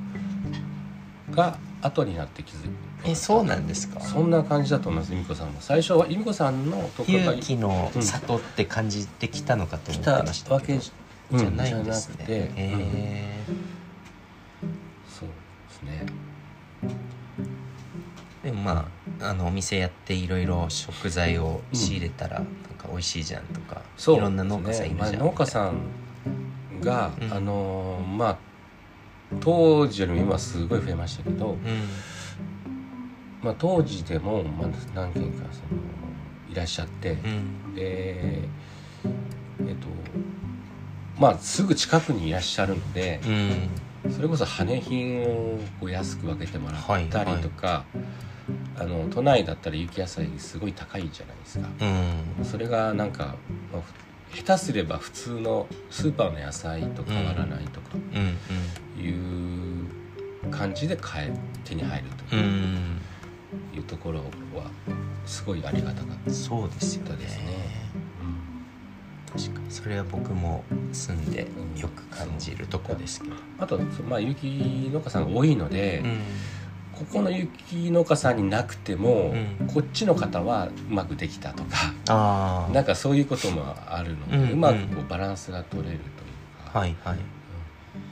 [1.31, 2.71] が後になって気づい
[3.07, 4.01] えそうなんですか？
[4.01, 5.61] そんな感じだと思います由美子さんも。
[5.61, 10.93] 最初は由美子さんのところが勇気の里って感じてきたのかと思来ったてましたわけじ
[11.33, 12.35] じゃないんですね、うん。
[12.57, 13.45] へ
[15.09, 15.35] そうで
[15.75, 16.07] すね。
[18.43, 18.89] ーでもま
[19.21, 22.47] ああのお店やっていろいろ食材を仕入れたらなん
[22.79, 27.33] か美味しいじゃんとか、そういろんな農家さんいるじゃん、ねまあ農家さんが、うん。
[27.33, 28.37] あのーまあ
[29.41, 31.57] 当時よりも今すごい増えましたけど、うん
[33.47, 35.81] まあ、当時でも、まあ、何件かその
[36.51, 37.75] いらっしゃって、うん。
[37.77, 38.49] で
[39.61, 39.87] えっと
[41.17, 43.21] まあすぐ近くにいらっしゃるので
[44.05, 44.13] うん。
[44.13, 47.85] それこそ羽品をこう安く分けてもらったりとか、
[48.77, 51.69] あの都内だったら雪野菜すごい高いじゃないですか。
[52.39, 52.45] うん。
[52.45, 53.37] それがなんか、
[53.73, 53.83] まあ
[54.33, 59.03] ふ下手すれば普通のスーパーの野菜と変わらないとかうん。
[59.03, 61.33] いう感じで買え
[61.65, 62.37] 手に入ると。
[62.37, 63.01] うんういうん
[63.77, 64.21] いうところ
[64.55, 64.71] は
[65.27, 66.31] すごいありがたかった。
[66.31, 67.17] そうですよね。
[67.17, 67.87] ですね。
[69.33, 69.71] 確かに。
[69.71, 76.21] それは僕も住んでよく感じるとこですけど、あと、まあ、雪農家さんが多いので、うん。
[76.93, 79.67] ここの雪農家さんになくても、うん。
[79.67, 81.71] こっちの方はうまくできたとか
[82.09, 87.19] ああなんかそういうこともあるので、うんうまくこうバランスが取れるというか、はいはい。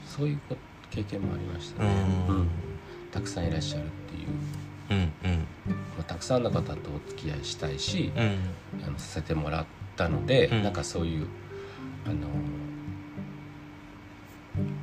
[0.05, 0.55] そういうこ
[0.91, 1.93] 経験もありましたうね、
[2.29, 2.35] うん。
[2.43, 2.47] ん。
[3.11, 4.27] たくさんいらっしゃるっていう、
[4.89, 5.39] うんうん。
[5.69, 8.83] まあ、たくさんの方とお付き合いしたいし、うん。
[8.83, 10.63] あのさせてもらったので、うん。
[10.63, 11.27] なんかそういう
[12.05, 12.27] あの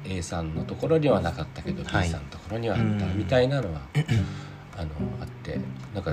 [0.04, 2.04] A さんのところにはなかったけど、はい。
[2.04, 3.80] B さんのところにはあったうんみたいなのは、
[4.76, 5.60] あのあって
[5.94, 6.12] なんか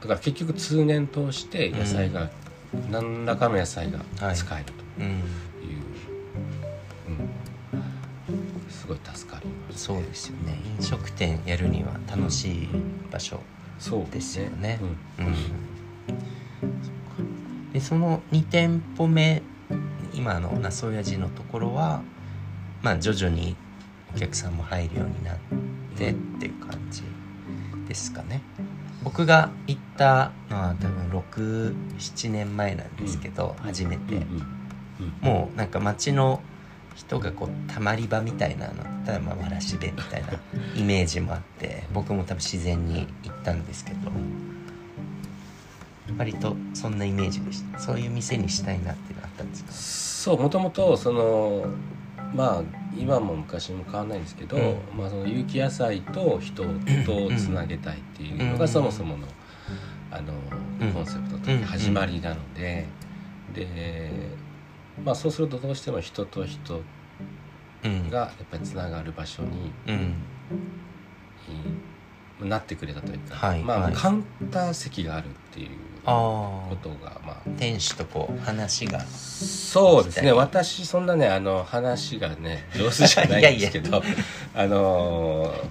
[0.00, 2.30] だから結局通年通して野菜が、
[2.90, 4.00] 何らかの野菜が
[4.34, 5.16] 使えるとうんいう、
[7.08, 7.30] うん
[8.82, 10.60] すごい助かります、そうですよね。
[10.76, 12.68] 飲食店やるには楽しい
[13.12, 13.44] 場所
[13.78, 14.80] そうですよね。
[14.82, 14.86] う
[15.22, 15.24] ん。
[15.24, 15.34] うん。
[17.72, 19.44] でその2店舗目
[20.12, 22.02] 今の那須親父のところは
[22.82, 23.56] まあ徐々に
[24.12, 25.36] お客さんも入るようになっ
[25.96, 27.04] てっていう感じ
[27.86, 28.42] ですかね。
[29.04, 34.26] 僕が行ったのは多分67年前なんですけど、初めて、
[35.20, 36.42] もうなんか街の
[36.94, 38.74] 人がこうたまり場みたいなの。
[39.04, 40.28] たらまあわらしべみたいな
[40.76, 44.12] イメージもあって僕も多分自然に行ったんですけど
[46.18, 47.78] 割とそんなイメージでした。
[47.78, 49.72] そういう店にしたいなっていうのあったんですか？
[49.72, 51.64] そうもともとその
[52.34, 52.62] まあ
[52.96, 54.98] 今も昔も変わらないんですけど、うん。
[54.98, 58.68] まあ、その有機野菜と人とつなげたいっていうのがうん。
[58.68, 59.26] そもそもの
[60.10, 60.32] あの
[60.80, 60.92] うん。
[60.92, 62.86] コンセプトというか始まりなので、
[63.54, 64.36] で、
[65.04, 66.82] まあ、そうするとどうしても人と人
[67.84, 68.10] うん。
[68.10, 70.14] がやっぱりつながる場所にうん。
[72.44, 73.92] いなってくれたというか、はいまあ、はい。
[73.94, 75.68] カウンター席があるっていう
[76.04, 77.36] ことがまあ。
[77.56, 79.00] 店主とこう話が。
[79.00, 80.32] そうですね。
[80.32, 84.02] 私そんなねあの話がね上手じゃないんですけど
[84.54, 85.64] あのー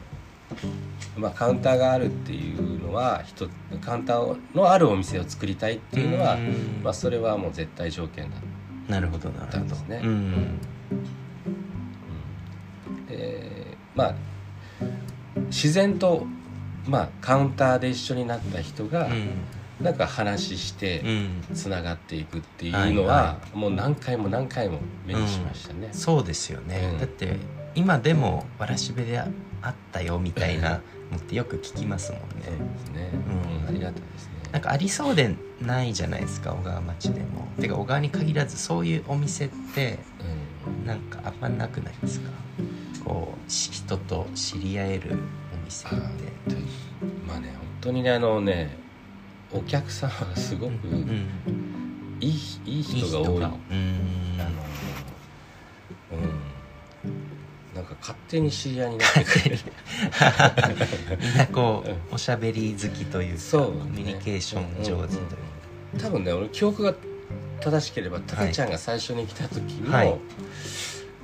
[1.18, 3.48] まあカウンターがあるっていうのは人
[3.82, 6.82] カウンターのあるお店を作りたいっていうのは、ん。
[6.84, 8.38] まあ、それはもう絶対条件だ
[8.88, 9.66] なるほどなるほど。
[9.66, 10.02] ですね。
[10.04, 10.58] うん。
[13.08, 14.16] でまあ
[15.48, 16.26] 自然と、
[16.88, 19.30] まあ、カウンターで一緒になった人が、うん。
[19.82, 21.56] なんか話してうん。
[21.56, 25.90] つながっていくっていうのは、もう何回も何回も目にしましたね。
[25.92, 27.00] そうですよね、うん。
[27.00, 27.38] だって
[27.76, 29.28] 今でもわらしべであ
[29.68, 33.62] ったよみたいなのってよく聞きますもんそうねですね、うん。
[33.62, 33.68] うん。
[33.68, 34.31] ありがたいですね。
[34.52, 37.48] なんかありそうでないじゃないですか小川町でも。
[37.60, 40.00] てか小川に限らずそういうお店って
[40.68, 40.86] うん。
[40.86, 42.30] なんかあんまなくないですか？
[43.06, 45.18] こうし人と知り合える
[45.54, 45.96] お店って。
[45.96, 46.00] あ
[47.28, 48.78] まあね本当にねあのね
[49.54, 51.28] お客さんがすごくうん
[52.20, 53.38] いい,、いい人が多い。
[53.38, 53.44] うん。
[53.44, 53.52] あの
[56.12, 56.42] うん
[57.76, 59.58] なんか勝手に知り合いになってくれる
[61.22, 65.36] みんなこうんうおしゃべり好きというかそうコミュニケーション上手というか。
[66.00, 66.94] 多分ね俺記憶が
[67.62, 70.20] 正しければたけちゃんが最初に来た時も、はい。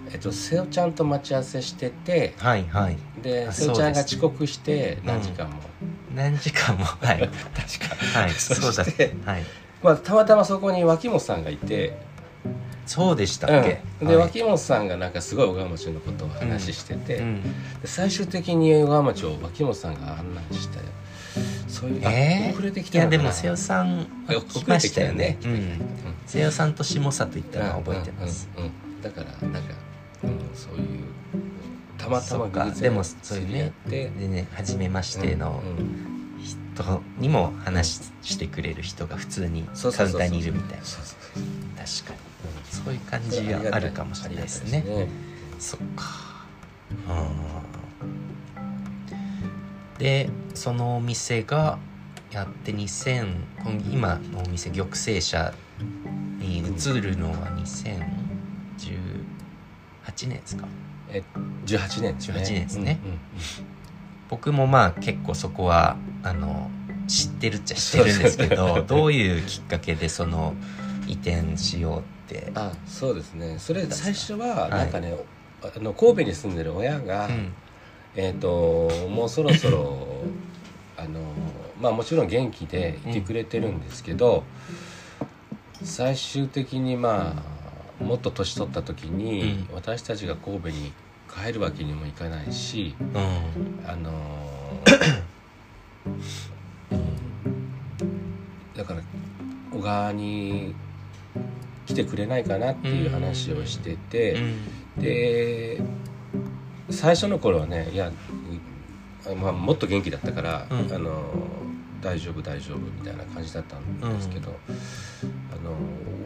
[0.09, 2.97] えっと、瀬尾ちゃんと待ち合わせしててはいはい。
[3.21, 5.61] であ瀬尾ちゃんが遅刻して何時間も、
[6.15, 6.85] 何時間も？
[6.85, 7.19] はい。
[7.53, 8.19] 確か。
[8.21, 8.85] はいそそうだ。
[8.85, 9.43] してはい。
[9.83, 12.06] まあ、たまたまそこに脇本さんがいて、
[12.87, 14.25] そうでしたっけ、うん、で、はい。
[14.25, 17.43] 脇本さんがなんかすごい小川町のことを話してて、うん。
[17.43, 20.79] で最終的に小川町を脇本さんが案内して
[21.67, 22.53] そういう、あえー？
[22.53, 23.13] 遅れてきいたのかな？
[23.13, 25.37] やでも瀬尾さんあ来ましたよね。
[26.25, 29.01] 瀬尾さんと下里行ったのは覚えてます、うんうんうんうん。
[29.01, 29.73] だからなんか、
[30.23, 31.03] うん、そういう
[31.97, 32.65] たたまたまそっか。
[32.65, 36.17] 偶然でもそういうねでね初めましてのうんうん。
[36.43, 40.83] 人にも話してくれる人が普通にカウンターにいるみたいな。
[40.85, 40.99] 確
[42.05, 42.19] かに
[42.69, 44.83] そういう感じがあるかもしれないですね。
[44.85, 45.07] ありがたい
[45.59, 46.05] そっか。
[47.09, 47.47] うん
[49.97, 51.79] でそのお店が
[52.31, 53.35] やって2000
[53.91, 55.53] 今のお店玉成社
[56.39, 56.61] に移
[57.01, 58.05] るのは2018
[60.27, 60.67] 年ですか？
[61.09, 61.23] え
[61.65, 62.37] 18年ですね。
[62.37, 62.99] 18年ですね。
[63.03, 63.19] うんうん
[64.29, 66.69] 僕もまあ結構そこはあの
[67.07, 70.53] 知ってるっちゃ知ってるんですけどどういうきっかけでその
[71.07, 72.16] 移転しようって
[72.55, 73.57] あそうですね。
[73.59, 74.71] それ最初ははい。
[74.71, 75.15] なんかね、
[75.61, 77.53] あの神戸に住んでる親が、うん。
[78.15, 80.23] えっ、ともうそろそろ
[80.97, 81.21] あの
[81.79, 84.43] まあもちろん元気でいてくれてるんですけど、
[85.83, 87.43] 最終的にま
[87.99, 89.75] あもっと年取った時に、うん。
[89.75, 90.91] 私たちが神戸に
[91.29, 93.07] 帰るわけにもいかないしうん。
[93.87, 94.81] あの
[98.75, 99.01] だから
[99.71, 100.73] 小川に
[101.87, 105.01] 来てくれないかなっていう話をしてて、うん。
[105.01, 105.81] で
[106.89, 108.11] 最初の頃はねいや、
[109.29, 110.93] うまあ、もっと元気だったから、うん。
[110.93, 111.23] あの
[112.01, 114.53] 大丈夫大丈夫みたいな感じだったんですけど、
[115.51, 115.71] あの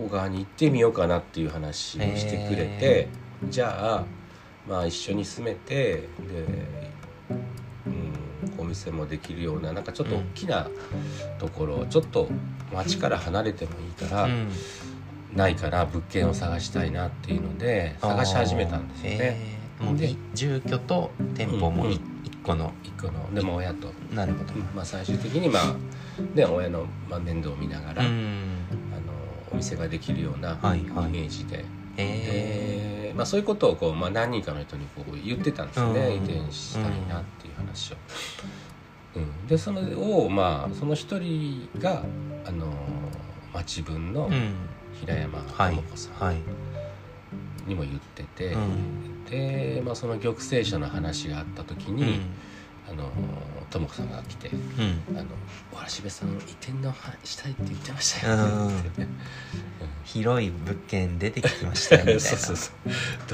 [0.06, 3.08] 小川に行ってみようかなっていう話をしてくれて、
[3.50, 4.06] じゃあ、
[4.68, 6.10] まあ、一緒に住めてで、
[7.88, 10.68] うん、お店もできるようななんかちょっと大きな
[11.40, 12.28] ところ、ちょっと
[12.74, 14.30] 町から離れてもいいから。
[15.32, 19.18] うんないかな物件を探したいなっていうので探し始めたんですよね。
[19.22, 19.84] えー。
[19.84, 19.96] も
[20.34, 22.00] 住居と店舗もいうんうん。
[22.26, 24.54] 一個の一個のでも親と、なるほど。
[24.76, 25.76] まあ、最終的にまあ
[26.36, 28.66] ね親の、まあ、面倒を見ながら、うん。
[28.92, 29.02] あの
[29.52, 30.80] お店ができるようなイメはい。
[30.90, 36.14] はいージで、まあ、そういうことをこう、まあ、何人かの人にこう言ってたんですよね、うん。
[36.14, 37.96] 移転したいなっていう話を。
[39.14, 39.82] うん、でその
[40.22, 42.06] をまあその一人が
[42.46, 42.66] あの
[43.54, 44.54] 町分のーうん
[45.02, 45.76] 平山はい。
[45.76, 46.38] 智子さんはい
[47.68, 52.20] にも言ってて、うんで、まあ、その玉成社の話があった時うに、ん。
[52.90, 53.10] あの
[53.70, 55.30] 智子さんが来てうん「あの
[55.72, 58.40] わらしべさん移転の話したいって言ってましたよ」う
[58.72, 58.80] ん。
[58.80, 58.90] って
[60.04, 62.20] 広い物件出てきましたよ みたいな。
[62.22, 62.72] そうそうそ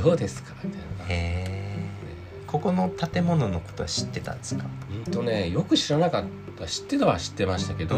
[0.02, 0.04] う。
[0.04, 0.54] どうですか？
[0.64, 1.06] みたいな。
[1.06, 1.90] へえ
[2.46, 4.66] ここの建物のことは知ってたんですか？
[5.06, 7.96] うんとねよく知らなかった知ってたは知ってましたけど、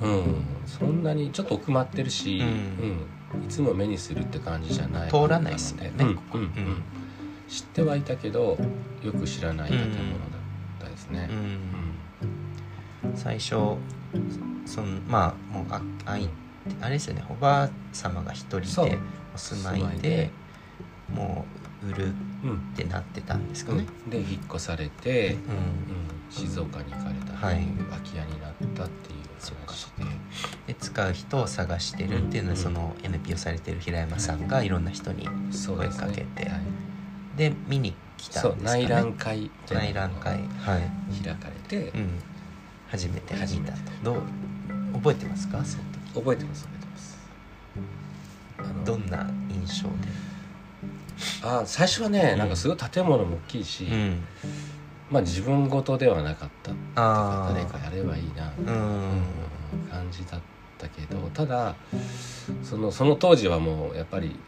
[0.00, 0.44] うん。
[0.66, 3.08] そんなにちょっと奥まってるし、うん。
[3.36, 3.44] うん。
[3.44, 5.10] いつも目にするって感じじゃない。
[5.10, 6.16] 通らないですねうん。
[6.16, 6.38] ここ。
[6.38, 6.44] うん。
[6.44, 6.48] うん。
[6.48, 6.82] うん。
[7.46, 8.58] 知ってはいたけど
[9.02, 10.40] よく知らない建物だっ
[10.80, 11.28] たですね。
[11.30, 13.14] うん。
[13.14, 13.50] 最初
[14.66, 16.28] そのまあもうああい
[16.80, 17.24] あれですよね。
[17.28, 18.98] おばあ様が一人で
[19.34, 20.32] お住まいで
[21.08, 21.46] も
[21.82, 25.40] う売るうんうんってなってたんですかね、で引っ越されて、うん。
[25.40, 27.66] うん、静岡に行かれた、はい。
[27.90, 29.18] 空き家になったっていう
[29.66, 30.04] 話で。
[30.66, 32.62] で使う人を探してるっていうのは、うん。
[32.62, 34.68] その NPO されてる平山さんがい。
[34.68, 35.28] ろんな人に
[35.66, 36.48] 声かけて。
[36.48, 36.60] はい。
[37.36, 38.84] で見に来たんですかね。
[38.84, 40.38] 内覧会内覧会。
[40.60, 42.08] はい、開かれて、うん、
[42.88, 43.78] 初めて見たと。
[44.02, 44.22] どう
[44.94, 45.62] 覚えてますか？
[45.64, 46.14] その時。
[46.14, 47.18] 覚えてます覚えてます。
[48.86, 49.88] どんな印象
[51.42, 52.38] あ最初はね、うん。
[52.38, 54.22] なんかすごい建物も大きいし、でうん
[55.10, 60.40] まあ自分事ではなかったあ誰かやればいいな、あうん感じだっ
[60.78, 61.74] たけどただ
[62.62, 64.38] そのその当時はもうやっぱり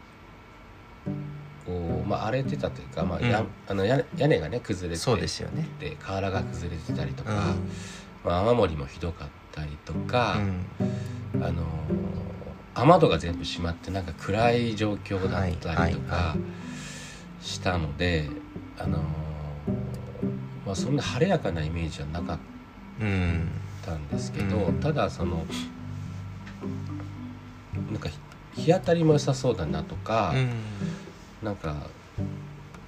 [1.65, 3.47] こう、まあ、荒れてたというか、まあやうん。
[3.67, 5.67] あの屋屋根がね崩れてそうですよね。
[5.79, 7.35] で瓦が崩れてたりとうか、ん。
[8.23, 11.43] まあ、雨漏りもひどかったりとか、うん。
[11.43, 11.63] あの
[12.73, 16.35] 雨戸が全部閉まってなんか暗い状況だったりとはいはいかは
[17.41, 18.29] したので、
[18.77, 19.03] あの
[20.69, 22.37] まあ、そんな晴れやかなイメージはなかっ
[23.01, 23.49] うん
[23.83, 24.79] たんですけど、うん。
[24.79, 25.43] ただその
[27.87, 28.07] なんか
[28.55, 30.49] 日日当たりも良さそうだなとか、うん。
[31.41, 31.87] なんか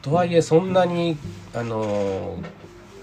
[0.04, 1.18] とはいえそんなに
[1.56, 2.38] あの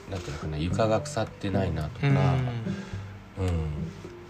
[0.09, 3.47] なんていうのかな床が腐ってないなとか、うん。
[3.47, 3.51] う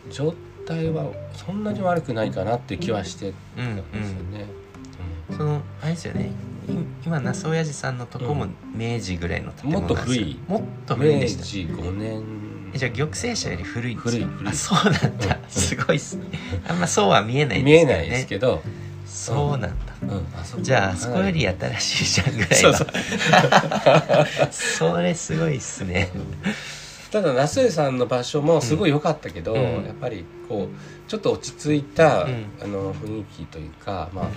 [0.08, 0.10] ん。
[0.10, 0.34] 状
[0.66, 4.46] 態はそんなに悪くないかなって気はしてたんですよね。
[5.30, 6.30] そのあれですよね。
[6.30, 6.57] い
[7.04, 10.24] 今那須親父さんのとこも明治ぐらいの建物なんですよ。
[10.24, 10.38] もっと古い。
[10.48, 12.22] もっとうん明古いでした治5年。
[12.74, 14.22] えじゃあ玉成社より古いんですよ。
[14.22, 14.48] 古い古い。
[14.48, 15.38] あそうなんだ。
[15.48, 16.24] すごいっすね。
[16.68, 18.62] あんまそうは見えないん見えないですけど。
[19.06, 19.68] そうなんだ。
[20.02, 22.88] うん、あそこじゃああそこより新しいじゃんぐらいのそうそう。
[24.94, 26.10] それすごいっすね。
[27.10, 29.60] ただ那須江さんの場所もすごい良かったけど、うん。
[29.84, 32.44] やっぱりこうちょっと落ち着いた、うん。
[32.62, 34.28] あの雰囲気というかまあ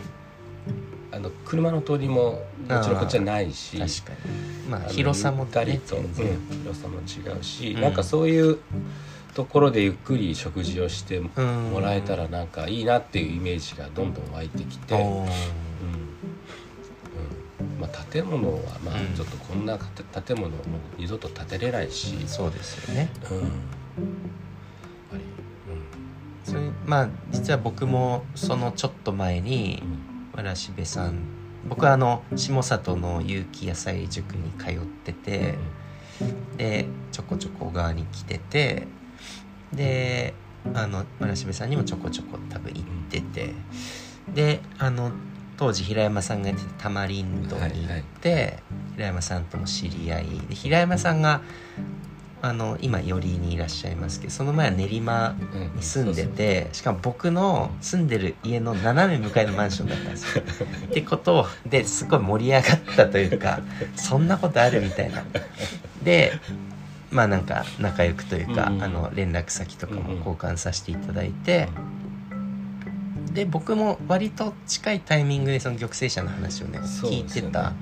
[1.13, 4.69] あの車の通りももちろんこっちはないし確かに。
[4.69, 7.81] まあ広さもゆったりと、広さも違うし、うん。
[7.81, 8.59] なんかそういう
[9.33, 11.81] ところでゆっくり食事をしてもうん。
[11.81, 15.01] らえたらなんかいいなっていうイメージがどんどん湧いてきて、うん。
[15.01, 15.27] う
[17.73, 17.79] ん。
[17.79, 19.13] まあ、建物はまあうん。
[19.13, 20.61] ちょっとこんな建物もう
[20.97, 23.11] 二度と建てれないし、そうですよね。
[23.31, 23.51] うん、
[26.43, 31.23] それまあ実は僕もそのちょっと前にうんわらしべさん。
[31.67, 35.57] 僕はあの下里の有機野菜塾に通ってて
[36.57, 38.87] でちょこちょこ小川に来てて
[39.71, 40.33] で
[40.73, 43.53] あのわらしべさんにもちょこちょこ多分行ってて
[44.33, 45.11] であの
[45.57, 48.63] 当時平山さんがやってたタマリンドに行って、
[48.93, 51.41] 平山さんとも知り合いで平山さんが
[52.43, 55.35] あの今寄居にいらっしゃいますけどその前は練馬
[55.75, 60.43] に住んでてしかも僕の住んでる家の斜め向かいのマンションだったんですよ。
[60.89, 63.59] ってことですごい盛り上がったというか
[63.95, 65.23] そんなことあるみたいな。
[66.03, 66.33] で
[67.11, 68.83] まあなんか仲良くというか、うんうん。
[68.83, 71.67] あの連絡先とかも交換させていただいて、
[73.33, 77.75] で僕も割と近いタイミングでその玉成者の話をね聞いてたん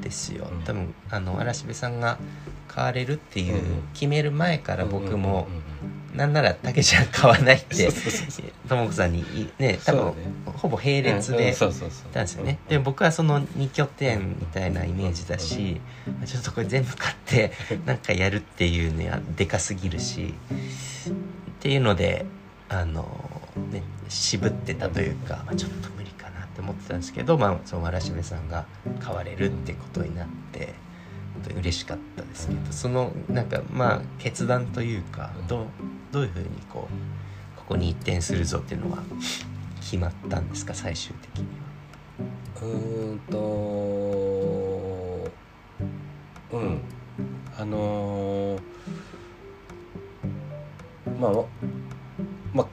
[0.00, 0.48] ですよ。
[0.50, 0.62] うん。
[0.62, 2.18] 多分あの嵐部さんが
[2.74, 3.62] 買われるっていう
[3.92, 5.46] 決める前から僕も、
[6.12, 7.88] なんなら竹ちゃん買わないって
[8.68, 9.78] ともこさんにいね。
[9.84, 10.14] 多分、
[10.46, 11.66] ほぼ並列でた
[12.20, 15.80] んですよね、でも僕はその2拠点みたいなイメージだし、
[16.26, 17.52] ちょっとこれ全部買って
[17.86, 20.34] なんかやるっていうのはでかすぎるし
[21.08, 21.12] っ
[21.60, 22.26] ていうので
[22.68, 23.06] あの
[23.70, 28.66] ね渋ってたというか、まあ、ちょっと無理かなって思ってたんですけど、まあ、そのわらしべさんが
[28.98, 30.74] 買われるってことになって
[31.44, 35.66] 本当に嬉しかったですけどそのなんかまあ決断というかどう
[36.12, 38.98] どういうふうにこうここに一転するぞっていうのは
[39.80, 40.72] 決まったんですか？
[40.74, 41.52] 最終的には。
[42.62, 43.36] うーんと
[46.52, 46.80] うん。
[47.56, 48.60] あのー
[51.20, 51.32] まあ
[52.52, 52.66] まあ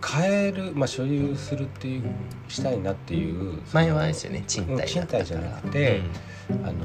[0.00, 2.04] 買える、まあ、所有するっていう
[2.48, 6.00] したいなっていう前はですよね賃貸賃貸じゃなくて
[6.50, 6.76] あのー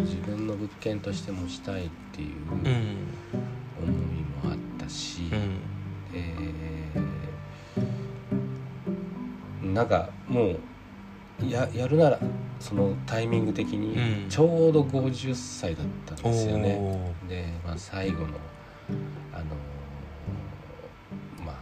[0.00, 3.14] 自分の物件として持ちたいっていううん
[3.76, 5.38] 思いもあったし、うん。
[5.38, 5.60] うん。
[6.12, 7.06] えー
[9.74, 10.60] なんかもう
[11.46, 12.18] ややるなら
[12.58, 13.80] そのタイミング的うん。
[14.24, 16.76] にちょうど50歳だったんですよね。
[16.80, 17.28] おー。
[17.28, 18.38] で、まあ、最後の、
[19.32, 21.56] あのーまあ、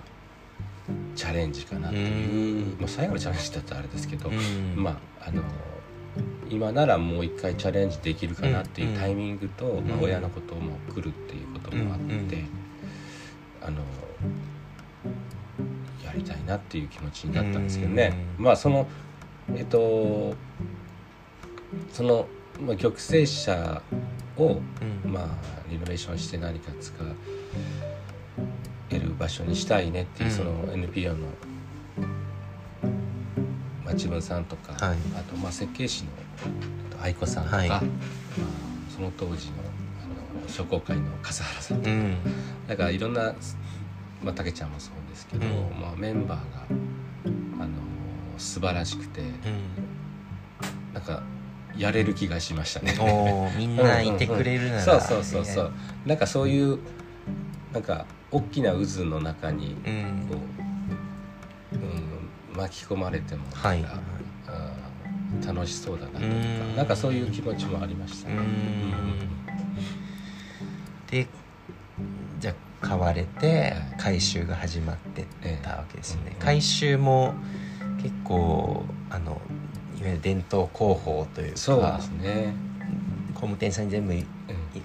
[1.17, 2.75] チャレンジかなっていう。
[2.75, 2.79] うん。
[2.79, 4.75] まあ、最後のチャレンジだったらあれですけど、うん。
[4.77, 5.74] まああのー
[6.55, 12.45] 今ならもう一回チャレンジできるかなっていうタイミングと、まあ、親のことも来るっていうこともあって、
[13.63, 13.79] あの
[16.05, 18.87] やりたいなっていう気持ちになったんですけどね、うんまあその
[19.55, 20.35] えっと
[21.93, 22.27] その、
[22.61, 23.83] まあ、玉成者
[24.37, 24.61] を
[25.05, 25.13] うん。
[25.13, 25.27] まあ、
[25.71, 26.93] リノベーションして何か使
[28.91, 30.37] える場所にしたいねっていう、うん。
[30.37, 31.29] その NPO の
[33.87, 34.99] 町分さんとか、はい。
[35.17, 36.24] あとまあ設計士のえっと
[37.01, 37.69] 愛子さんとか、はい。
[37.69, 37.83] まあ、
[38.89, 39.55] その当時の
[40.03, 42.17] あの商工会の笠原さんとか、うん。
[42.67, 43.35] だからいろんな、
[44.23, 45.81] まあ、竹ちゃんもそうですけど、うん。
[45.81, 46.67] まあ、メンバーが
[47.63, 47.83] あの
[48.39, 49.23] 素晴らしくて
[50.93, 51.23] なんか
[51.77, 52.95] やれる気がしましたね。
[53.57, 55.73] みんないてくれるなら、そうそうそうそう。
[56.07, 56.79] なんかそういう
[57.73, 60.27] なんか大きな渦の中にうん。
[60.29, 60.37] こ
[61.73, 63.85] う、うん、巻き込まれてもなんか、はい
[65.47, 66.77] 楽しそうだなというかうん。
[66.77, 68.29] なんかそういう気持ちもありました。
[68.29, 68.37] ね。
[68.37, 69.29] うん。
[71.11, 71.27] で
[72.41, 73.95] じゃあ買われてはい。
[73.99, 75.27] 回収が始まってっ
[75.63, 77.35] たわけですよね、ええ回収も
[78.03, 79.41] 結構あの
[79.99, 82.55] いわゆる伝統工法というかそうですね、
[83.33, 84.13] 工務店さんに全部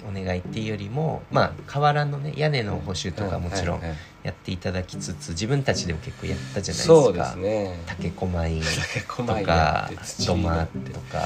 [0.08, 3.82] お願いっていうよりもまあ瓦のね屋根の補修とかもちろん
[4.24, 6.94] やっていただきつつ自分たちでも結構やったじゃないですか。
[6.94, 7.84] そうですね。
[7.86, 8.64] 竹駒印
[8.94, 11.22] 竹とか土土間とか。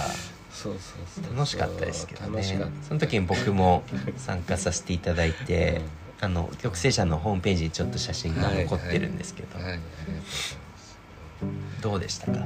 [0.52, 2.44] そうそうそう楽しかったですけどね。
[2.88, 3.84] その時に僕も
[4.16, 5.82] 参加させていただいて、
[6.22, 9.50] あの玉成者のホームページにちょっと写真が残ってるんですけど、
[11.82, 12.34] どうでしたか？
[12.34, 12.46] こ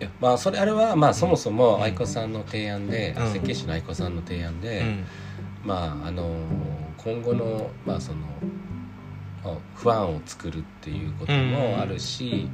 [0.00, 3.32] いやまあそれあれはまあそもそも愛子さんの提案で、うん。
[3.32, 5.04] 設計士の愛子さんの提案う、で、うん。
[5.64, 6.30] まああの
[6.96, 8.30] 今後のまあそのまあ
[9.74, 12.48] 不安を作るっていうこともあるし、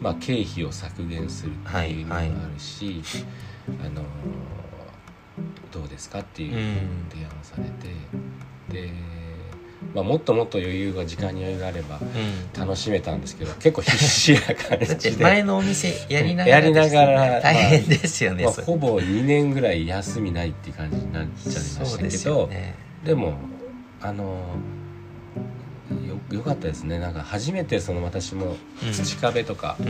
[0.00, 3.02] まあ経費を削減するっていう意味もあるし、
[3.80, 4.02] あの
[5.70, 7.88] どうですかっていううん提案をされて、
[8.70, 8.90] で
[9.94, 12.58] まあ、もっともっと余裕が時間に余裕があればうん。
[12.58, 15.22] 楽しめたんですけど結構必死な感じで。
[15.22, 22.74] 前のお店やりながらがら大変ですよね、まあ、ほぼ2年ぐらい休みないっていう感じになっちゃいましたけどよね。
[23.04, 23.34] でも
[24.00, 24.56] あの
[25.90, 26.98] よよかったですね。
[26.98, 28.92] なんか初めてその私もうん。
[28.92, 29.82] 土壁とか、う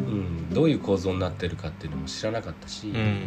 [0.00, 0.50] ん。
[0.50, 3.22] どういう構造になってるかっていうのも知らなかったし、んうん。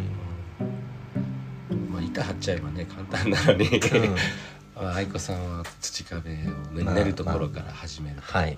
[1.70, 1.92] うん。
[1.92, 4.16] まあ、板張っちゃえばね簡単なのに、うん。
[4.76, 8.44] あ愛子さんは土壁を、ねまあ練るところから始めると、はい。
[8.44, 8.56] はい。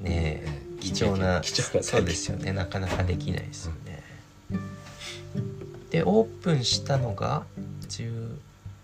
[0.00, 2.52] ねえええ貴重な 貴重なそうですよね。
[2.52, 4.02] なかなかできないですよね、
[5.90, 7.44] でオープンしたのが
[7.88, 8.36] 10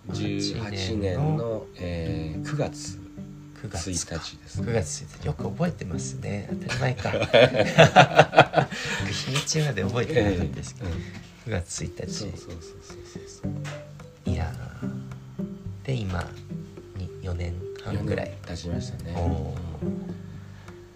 [0.08, 2.98] 18年の、えー9月
[3.62, 4.18] 9 1月か。
[4.18, 5.26] 日です9月1日。
[5.26, 6.48] よく覚えてますね。
[6.62, 7.10] 当たり前か。
[9.06, 10.94] 日にちまで覚えてなかったんですけど、うん
[11.46, 12.12] 9月1日。
[12.12, 13.22] そうそうそうそう
[14.24, 14.30] そう。
[14.30, 15.86] いやー。
[15.86, 16.28] で今
[16.96, 18.32] に4年半ぐらい。
[18.46, 19.14] 経ちましたね。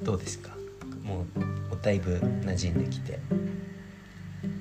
[0.03, 0.51] どうですか？
[1.05, 1.27] もう
[1.83, 3.21] だいぶ馴染んできて。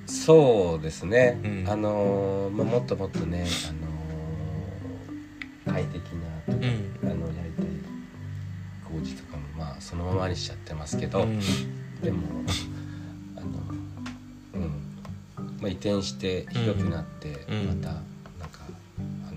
[0.08, 1.66] そうですね、うん。
[1.68, 3.85] あのーまあ、もっともっとね、あのー
[5.66, 7.12] 快適な、うん。
[7.12, 7.66] あのやりたい
[8.88, 11.40] 工事とかもまあそのままにしちゃってますけど、うん。
[12.02, 12.28] でも
[13.36, 13.48] あの
[14.54, 14.62] うん、
[15.60, 17.82] まあ、移転して広くなって、うん。
[17.82, 18.60] またなんか
[19.00, 19.32] あ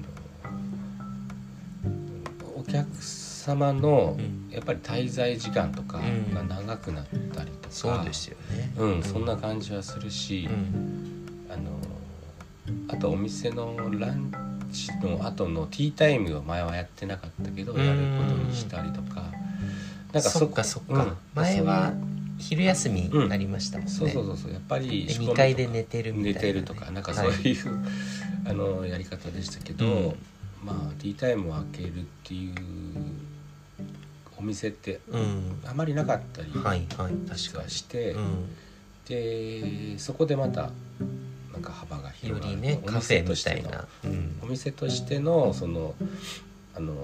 [2.44, 4.38] のお客様のうん。
[4.50, 6.34] やっぱり滞在時間とかうん。
[6.34, 7.04] が長くなっ
[7.34, 8.72] たりとか、そうですよね。
[8.76, 11.52] うん、そんな感じはするし、うん。
[11.52, 11.78] あの
[12.88, 14.30] あとお店のラン
[14.72, 17.84] チの後のティータイムを前はやってなかったけどうん。
[17.84, 19.32] やることにしたりとか。
[20.12, 21.16] なんかそっかそっか、うん。
[21.34, 21.92] 前は
[22.38, 24.52] 昼休みになりましたもんね、そうそうそうそう。
[24.52, 27.36] やっぱりで仕込みとか2階で寝てるみたいなね、寝てるとかなんかそうはい。
[27.42, 27.56] いう、
[28.46, 30.14] あのやり方でしたけど、うん。
[30.64, 32.54] まあティータイムを開けるっていう
[34.38, 35.60] お店ってうん。
[35.66, 37.70] あまりなかったりはいはい確かに。
[37.70, 38.56] して、うん。
[39.06, 40.70] でそこでまた
[41.58, 42.56] なんか幅がよ広がる。
[42.56, 43.68] りねおカフェみ店としたての。
[43.68, 44.38] いな、うん。
[44.42, 45.94] お店としてのその
[46.76, 46.94] あの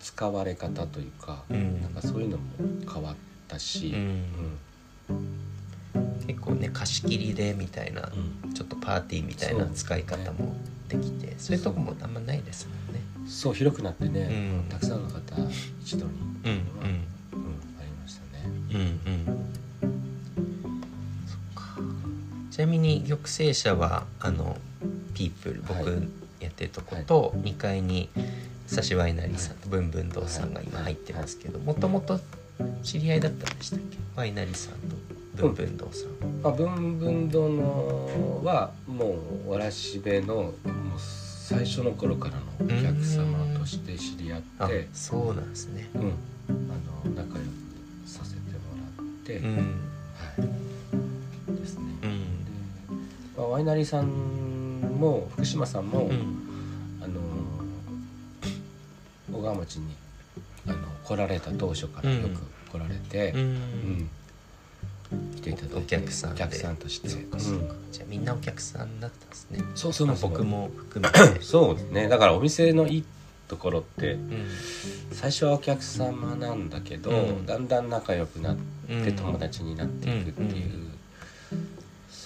[0.00, 1.82] 使われ方というか、うん。
[1.82, 2.44] なんかそういうのも
[2.92, 3.14] 変わっ
[3.48, 4.58] たし、うん。
[6.26, 8.08] 結構ね貸し切りでみたいな
[8.44, 8.52] うん。
[8.52, 10.54] ちょっとパーティーみたいな使い方も
[10.88, 13.02] できてそういうとこもあんまないですもんね。
[13.26, 14.28] そう広くなってね、
[14.62, 14.70] うん。
[14.70, 15.20] たくさんの方
[15.82, 16.12] 一度に、
[16.44, 16.50] うん。
[16.50, 16.60] うん。
[17.80, 18.44] ありましたね。
[18.46, 19.53] うんうん
[22.54, 24.56] ちなみに玉成社はあの
[25.12, 28.08] ピープル僕はいやってるとこと2階に
[28.68, 32.20] サシワイナリーさんとブンブン堂さんが今入ってますけどもともと
[32.84, 33.98] 知り合いだったんでしたっけ？
[34.14, 34.94] ワイナリーさんと
[35.34, 36.42] ブンブン堂さん。
[36.44, 39.16] まあ、ブンブン堂のはも
[39.48, 40.52] うわらしべのもう
[40.96, 45.90] 最初の頃からのお客様として知り合あって、そうなんですね。
[45.96, 46.04] うん、あ
[47.08, 47.48] の仲良く
[48.06, 48.46] させても
[48.96, 49.56] らって、うん。
[49.56, 49.60] は
[51.50, 51.84] い、ですね。
[52.00, 52.13] でうん
[53.36, 56.40] まあ、ワイナリーさんも福島さんも、うん。
[57.02, 57.20] あの
[59.32, 59.94] 小川町に
[60.66, 62.40] あの来られた当初からよく
[62.72, 63.54] 来られて、ううん。
[63.54, 64.10] ん
[65.36, 67.08] 来ていただいてお客さん客さんとして。
[67.08, 67.92] そうかそうか、うん。
[67.92, 69.62] じゃあみんなお客さんだったんですね。
[69.74, 71.42] そうそうそう僕も含めて。
[71.42, 72.08] そうですね。
[72.08, 73.04] だからお店のいい
[73.48, 74.46] ところってうん。
[75.12, 77.46] 最初はお客様なんだけど、うん。
[77.46, 79.16] だんだん仲良くなってうん。
[79.16, 80.93] 友達になっていくっていう、うん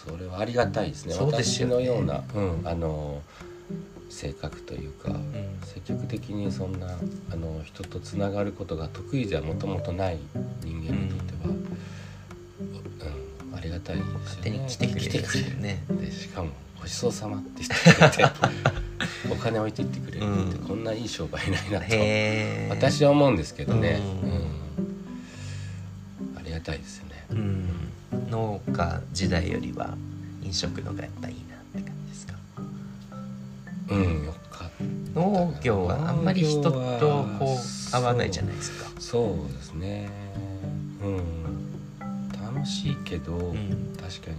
[0.09, 1.15] それはありがたいですね。
[1.15, 3.23] そうです私のような、うん、あの
[4.09, 5.33] 性格というか、ん。
[5.65, 6.99] 積極的にそんな
[7.31, 10.19] あの人とつながることが得意ではもともとない
[10.65, 11.65] 人間にとっては、うん
[13.55, 14.19] ありがたいですよね。
[14.21, 15.61] 勝手に来てくれてくれる。
[15.61, 16.51] ねでしかも
[16.81, 18.25] 「ごちそうさま」って言ってくれて
[19.33, 20.31] お金置いていってくれるって、う
[20.65, 21.87] んこんないい商売ないなと
[22.71, 24.31] 私は思うんですけどね、うん。
[24.31, 24.35] う
[26.35, 26.39] ん。
[26.39, 27.25] ありがたいですよね。
[27.31, 27.88] うん
[28.31, 29.97] 農家時代よりは
[30.43, 32.35] 飲食のがやっぱいいなって感じですか？
[33.91, 34.71] うん、よかっ
[35.15, 35.21] た。
[35.21, 37.57] 農業はあんまり人とこ
[37.93, 38.91] う合わないじゃないですか。
[39.01, 40.11] そうですね。
[41.03, 41.23] うん。
[42.33, 43.95] 楽しいけど、ん。
[43.97, 44.37] 確かに、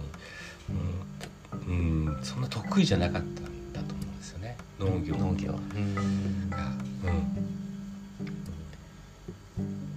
[1.68, 2.06] うん。
[2.06, 4.56] うん、そんな得意じゃなかったんだと思うんですよね。
[4.78, 5.16] 農業。
[5.16, 5.52] 農業。
[5.74, 6.50] うん。
[6.50, 6.72] が、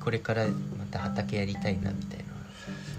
[0.04, 0.54] これからま
[0.92, 2.23] た畑やりたいなみたいな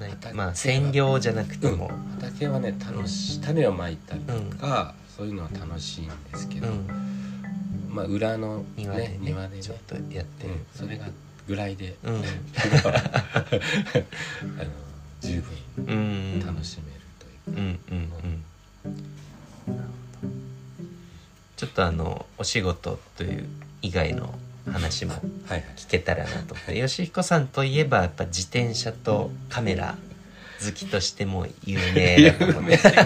[0.04, 1.78] ない畑まあ専業じゃなくてうん。
[1.78, 1.90] も
[2.20, 6.86] 畑はね楽しい種をまいたりとか、そういうのは楽しいんですけど、うん。
[7.90, 10.46] まあ裏の、ね、庭でね庭でねちょっとやって。
[10.46, 11.06] うん、それが
[11.46, 12.14] ぐらいで、うん。
[12.16, 12.24] あの
[15.20, 16.42] 十分うん。
[16.44, 18.44] 楽しめるというか、うんうんうん。
[21.56, 23.48] ちょっとあのお仕事という
[23.82, 24.34] 以外の
[24.70, 26.54] 話もはいはい聞けたらなと。
[26.54, 29.96] 思って吉彦さんといえばやっぱ自転車とカメラ
[30.64, 32.58] 好きとしても有名だと。
[32.58, 33.04] 思ってあ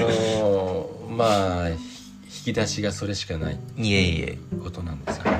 [0.00, 1.78] のーまあ引
[2.44, 3.58] き出しがそれしかない。
[3.76, 4.38] いえいえ。
[4.62, 5.38] ことなんですけどね。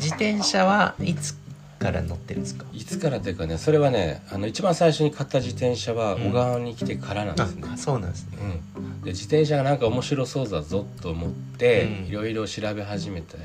[0.00, 1.34] 自転車はいつ
[1.78, 2.64] から乗ってるんですか？
[2.72, 8.38] いつからというかねそれはねあの一番最初に買った自転車は小川に来てからなんですね、あそうなんですね。
[8.76, 12.06] うん、で自転車がなんか面白そうだぞと思って、うん。
[12.08, 13.36] いろいろ調べ始めて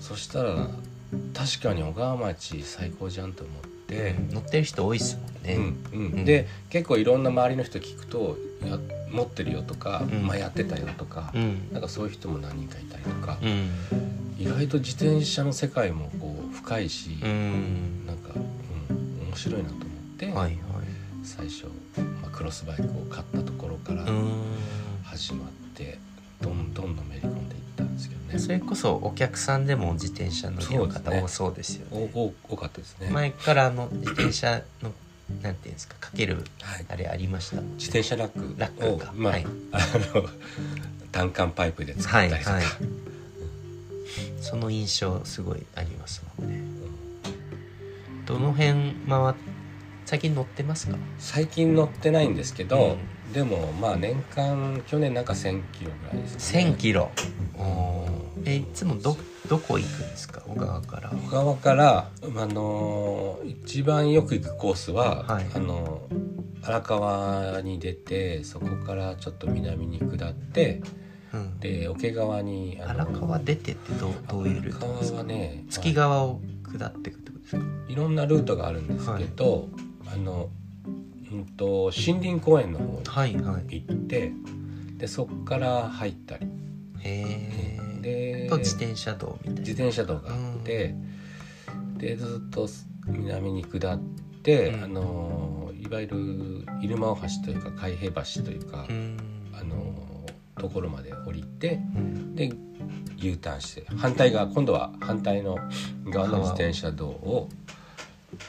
[0.00, 0.68] そしたら
[1.34, 6.12] 確かに小川町最高じゃんと思って、乗ってる人多いっすもんね、うんうん。
[6.12, 6.24] うん。
[6.24, 8.78] で結構いろんな周りの人聞くとや
[9.10, 10.26] 持ってるよとか、うん。
[10.26, 11.68] まあ、やってたよとか、うん。
[11.72, 13.70] なんかそういう人も何人かいたりとか、うん。
[14.38, 18.06] 意外と自転車の世界もこう深いし、うん。
[18.06, 19.88] なんか、うん、面白いなと思っ
[20.18, 20.56] て、はいはい。
[21.24, 21.66] 最初、
[22.22, 24.42] まあ、クロスバイクを買ったところからうん。
[25.04, 25.98] 始まって
[26.42, 27.28] どんどんのめり込
[28.36, 32.10] それこそお客さんでも自転車乗りの方多そうですよね。
[32.14, 34.92] おお多かったですね、前からあの自転車の
[35.42, 37.72] なんていうんですかかけるはい、あれありましたもんね。
[37.76, 38.54] 自転車ラック。
[38.58, 39.10] ラックか。
[39.10, 39.46] を、まあはい。
[39.72, 39.78] あ
[40.14, 40.28] の
[41.12, 42.72] 単管パイプで作ったりとか、はいはい。
[44.40, 46.60] その印象すごいありますもんね。
[48.26, 49.34] どの辺回っ
[50.08, 50.96] 最近乗ってますか？
[51.18, 52.96] 最近乗ってないんですけど、
[53.30, 56.64] うでもまあ年間去年なんか1,000キロぐらいですね。
[56.72, 57.10] 1000キロ
[58.44, 59.16] えいつもど
[59.48, 60.42] どこ行くんですか？
[60.46, 61.10] 小川から。
[61.10, 65.46] 小川から、あのー一番よく行くコースは、はい。
[65.54, 66.02] あの
[66.62, 70.82] 荒川に出てそこからちょっと南に下って
[71.32, 71.60] うん。
[71.60, 75.20] で桶川に荒川出てってどうどういうルートですか？
[75.20, 77.64] 荒川はね月川を下っていくってことですか？
[77.88, 77.94] い。
[77.94, 79.68] ろんなルートがあるんですけど、
[80.06, 80.50] あの、
[81.32, 83.82] うん、と森林公園の方にはいはい。
[83.86, 84.32] 行って
[84.96, 86.46] でそこから入ったり。
[87.00, 87.24] へ
[87.80, 89.60] えでと自転車道みたいな。
[89.60, 90.94] 自転車道があって、
[91.96, 92.68] でずっと
[93.06, 93.98] 南に下っ
[94.42, 94.84] て、うん。
[94.84, 96.16] あのいわゆる
[96.80, 99.16] 入間大橋というか海平橋というか、うん。
[99.52, 100.26] あの
[100.58, 102.34] ところまで降りてうん。
[102.34, 102.52] で
[103.16, 105.58] U ターンして反対側今度は反対の
[106.06, 107.48] 側の自転車道を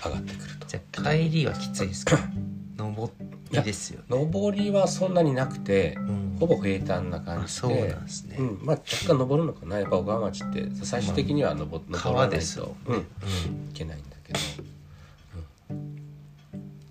[0.05, 0.67] 上がってくると。
[0.67, 2.17] じゃあ帰りはきついですか？
[2.77, 3.11] 登
[3.51, 4.01] りですよ。
[4.07, 6.37] ね上りはそんなになくてうん。
[6.39, 8.37] ほぼ平坦な感あそうじでなんですね。
[8.39, 8.59] うん。
[8.63, 9.79] まあ、若干登るのかな。
[9.79, 13.05] やっぱ小川町って最終的には登,、登ら川ないとですよ、うん、いうん。
[13.73, 14.39] けないんだけど。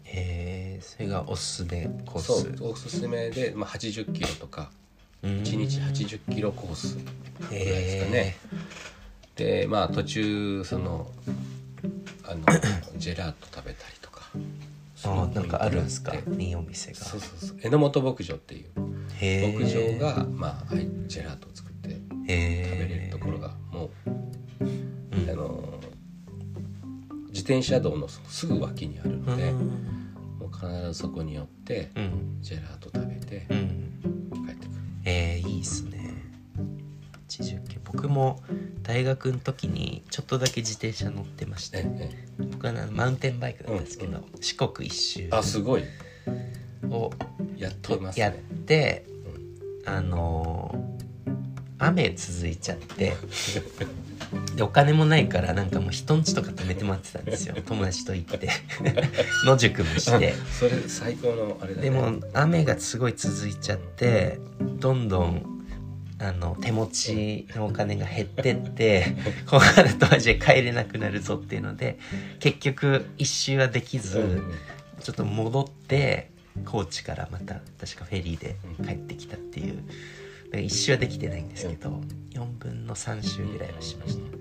[0.05, 2.57] へえそれがおすすめコース。
[2.57, 4.71] そうおすすめで、まあ、80キロとか
[5.23, 5.31] うん。
[5.43, 8.37] 1日80キロコースぐらいですかへね
[9.37, 11.11] でまあ途中その
[12.25, 12.45] あの
[12.99, 14.29] ジェラート食べたりとか。
[14.35, 16.13] ーあーなんかあるんですか？
[16.13, 16.97] そういいお店が。
[16.99, 18.71] そうそう榎本牧場っていう。
[19.21, 23.91] 牧場が、まあ、はいジェラートを作って食べれるところがも
[24.61, 25.31] ううん。
[25.31, 25.81] あの
[27.29, 29.59] 自転車道のすぐ脇にあるので、うん。
[30.39, 32.39] もう必ずそこに寄ってうん。
[32.41, 34.47] ジェラート食べてうん。
[34.47, 34.75] 帰ってくる、
[35.05, 36.15] えー、いいっすね。
[37.29, 38.41] 80キロ僕も
[38.83, 41.79] 大学の時にちょっとだけ自転車乗ってまして。
[41.85, 45.85] ええ僕はマウンテンバイクだったんですけど、うん四国一周あすごい。
[46.91, 47.11] を
[47.57, 49.05] やってますやっねて、
[49.87, 50.89] あのー
[51.81, 53.15] 雨続いちゃって
[54.57, 57.55] でお金もないからなんかもう人んちとか泊めてもらってたんですよ。
[57.65, 58.49] 友達と行って
[59.47, 60.35] 野宿もして。
[60.59, 61.91] それ最高のあれだね。
[61.91, 64.41] でも雨がすごい続いちゃって
[64.81, 65.58] どんどん
[66.21, 69.14] あの手持ちのお金が減ってって
[69.49, 71.99] こうなるとマジで帰れなくなるぞっていうので
[72.41, 74.43] 結局一周はできず、
[75.01, 76.31] ちょっと戻って
[76.64, 79.83] 高知からまた確かフェリーで帰ってきたっていう。
[80.57, 82.01] 一周はできてないんですけど
[82.33, 84.39] 4分の3周ぐらいはしました。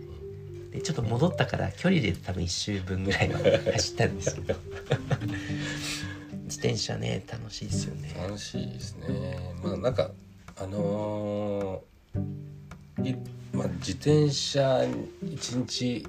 [0.72, 3.40] でちょっと戻ったから距離で多分1周分ぐらいは
[3.74, 4.56] 走ったんですけど。
[6.48, 8.16] 自転車ね楽しいですよね。
[8.18, 9.38] 楽しいですね。
[9.62, 10.12] まあなんか
[10.60, 13.16] あのーい
[13.54, 14.84] まあ、自転車
[15.24, 16.06] 一日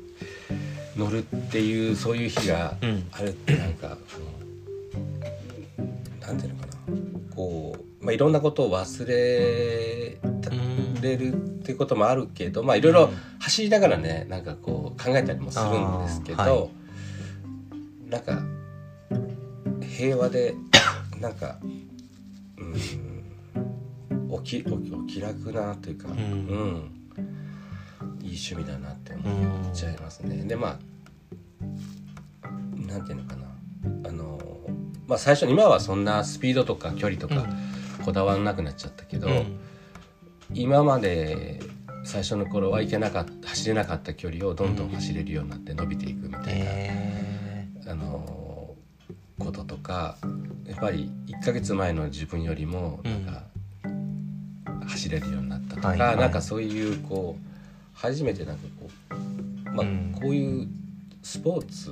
[0.96, 3.06] 乗るっていうそういう日がうん。
[3.12, 3.96] あるってなんか、あの
[6.26, 6.72] なんていうのかな。
[7.36, 16.68] こう、まあ、いろんなことを忘れたうんれるっていうこともあるけどまあいろいろ走りながらねなんかこう考えたりもするんですけど、は
[18.08, 18.10] い。
[18.10, 18.42] なんか
[19.86, 20.54] 平和で
[21.20, 21.58] なんか
[22.56, 23.17] うん
[24.28, 26.10] おきお気楽なというか、ん。
[26.10, 26.98] うん。
[28.20, 30.44] いい趣味だなって思っちゃいますね。
[30.44, 30.78] でま
[32.42, 33.48] あなんていうのかな。
[34.08, 34.38] あの
[35.06, 37.46] まあ最初今はそんなスピードとか距離とか
[38.04, 39.58] こだわらなくなっちゃったけど、うん。
[40.54, 41.60] 今まで
[42.04, 48.74] 最初の頃は行けなかった走れなかった距離をどんどん走れるようになって伸びていくみたいな、えあの
[49.38, 50.16] こととか
[50.66, 53.44] やっぱり1ヶ月前の自分よりもなんか、
[55.08, 56.16] 走れるようになったとか、はいはい。
[56.16, 57.44] なんかそういうこう
[57.94, 59.14] 初めてなんかこう、
[59.72, 60.14] まあうん。
[60.20, 60.68] こういう
[61.22, 61.90] スポーツ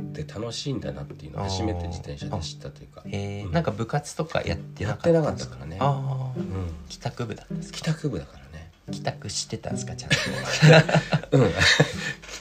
[0.00, 3.14] って楽しいんだなっていうのを初めて自転車で知ったというか、うん。
[3.14, 7.78] えーなんか部活とかやってなかったかったからね、うん、帰宅部だったんですか？
[7.78, 8.70] 帰宅部だからね。
[8.90, 10.16] 帰宅してたんですかちゃんと。
[11.38, 11.50] うん。
[11.50, 11.54] 帰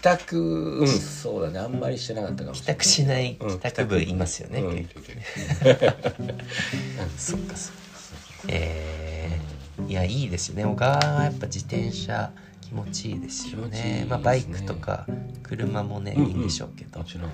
[0.02, 0.38] 宅
[0.82, 1.60] うんそうだね。
[1.60, 3.60] あんまりしてなかったかもし帰宅しないうん。
[3.60, 4.90] 帰宅部いますよね、うん。
[7.18, 7.82] そっかそっか
[8.50, 9.13] えー、
[9.88, 10.66] いやいいですよね。
[10.66, 12.32] 小川はやっぱ自転車
[12.62, 14.02] 気持ちいいですよね。
[14.02, 14.08] ね。
[14.10, 15.06] まあ、バイクとか
[15.44, 16.30] 車もね、うんうん。
[16.30, 17.00] いいんでしょうけど。
[17.00, 17.32] もちろん。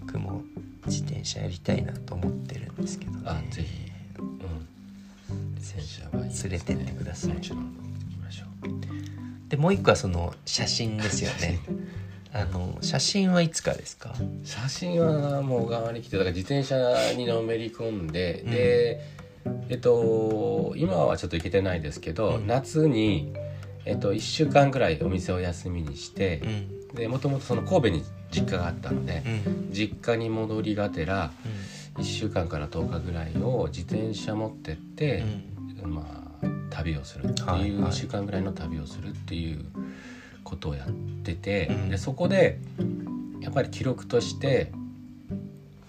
[0.00, 0.42] 僕も
[0.86, 3.18] 自転車やりたいなと思ってるんですけどね。
[3.26, 5.54] あぜひうん。
[5.54, 6.40] 自転車はいいね。
[6.42, 7.34] 連れてってください。
[7.34, 7.58] もちろん。
[7.60, 7.64] 行
[8.10, 9.48] きましょう。
[9.48, 11.60] でもう一個はその写真ですよね。
[12.32, 14.14] あの写真はいつからですか？
[14.44, 18.50] 写真はもう小川に来てだから自転車にのめり込んで、うん。
[18.52, 19.00] で
[19.68, 22.46] えっと今はちょっと行けてないですけど、うん。
[22.46, 23.32] 夏に
[23.84, 26.94] えっと1週間ぐらいお店を休みにしてう、ん。
[26.94, 29.72] でもともとその神戸に実家があったのでう、ん。
[29.72, 31.30] 実家に戻りがてら
[31.96, 35.24] 1週間から10日ぐらいを自転車持ってって、
[35.82, 36.02] ま
[36.42, 37.70] あ旅をするっていう、はいはい。
[37.90, 39.64] 1週間ぐらいの旅をするっていう
[40.44, 40.90] ことをやっ
[41.24, 41.88] てて、うん。
[41.90, 42.58] でそこで
[43.40, 44.72] やっぱり記録として、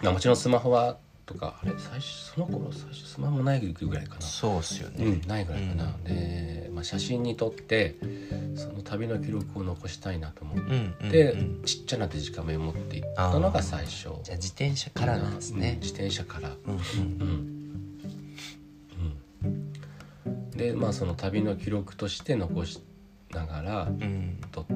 [0.02, 0.98] まあ、もちろんスマホは
[1.32, 4.20] とかあれ最初その頃最初スマホないぐらいかな。
[4.20, 7.96] そうっすよね、うん、ないぐらいかな、で、まあ、写真に撮って
[8.54, 11.62] その旅の記録を残したいなと思っうんうんて、うん。
[11.64, 13.92] ちっちゃなデジカメを持っていったのが最初。
[14.00, 16.50] じゃあ自転車からなんですうんね自転車から。
[16.50, 16.80] うんうん。
[17.20, 17.48] うん。
[20.26, 20.50] うん。
[20.50, 22.80] でまあその旅の記録として残し
[23.30, 24.38] ながらうん。
[24.52, 24.66] 撮っ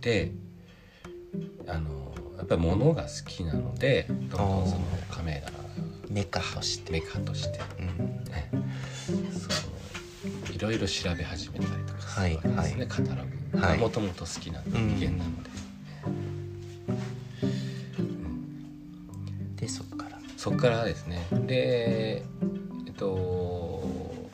[0.00, 0.32] て
[1.66, 5.61] あのやっぱり物が好きなのでどんどんそのカメラ
[6.12, 6.92] メカとして。
[6.92, 7.60] メカとして。
[7.78, 7.86] うん。
[8.24, 8.50] ね
[9.32, 12.88] そのいろいろ調べ始めたりとかするわけですね、はいはい。
[12.88, 13.58] カタログ。
[13.58, 13.78] はい。
[13.78, 15.50] もともと好きな人間なので、
[19.56, 20.18] でそっから。
[20.36, 21.26] そっからですね。
[21.46, 22.24] で
[22.86, 23.82] えっと、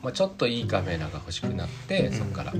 [0.03, 2.53] まあ、ちょっといいカメラが欲しくなってそっから、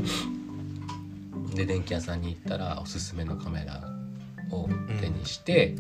[1.56, 3.82] で電気屋さんに行ったらおすすめのカメラ
[4.52, 4.68] を
[5.00, 5.76] 手にして、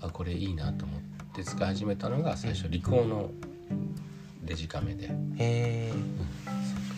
[0.00, 3.30] あこれいいなと思って使い始めたのが最初リコーの
[4.44, 5.98] デジカメで、うん、へえそっ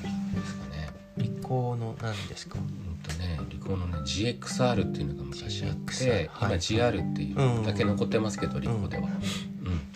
[0.03, 0.91] からですかね。
[1.17, 2.59] リコーの何ですか？
[2.59, 6.59] うんとねリコーのね GXR っていうのが昔あって、今はい。
[6.59, 9.11] GR っていうだけ残ってますけど、リコーでは、うん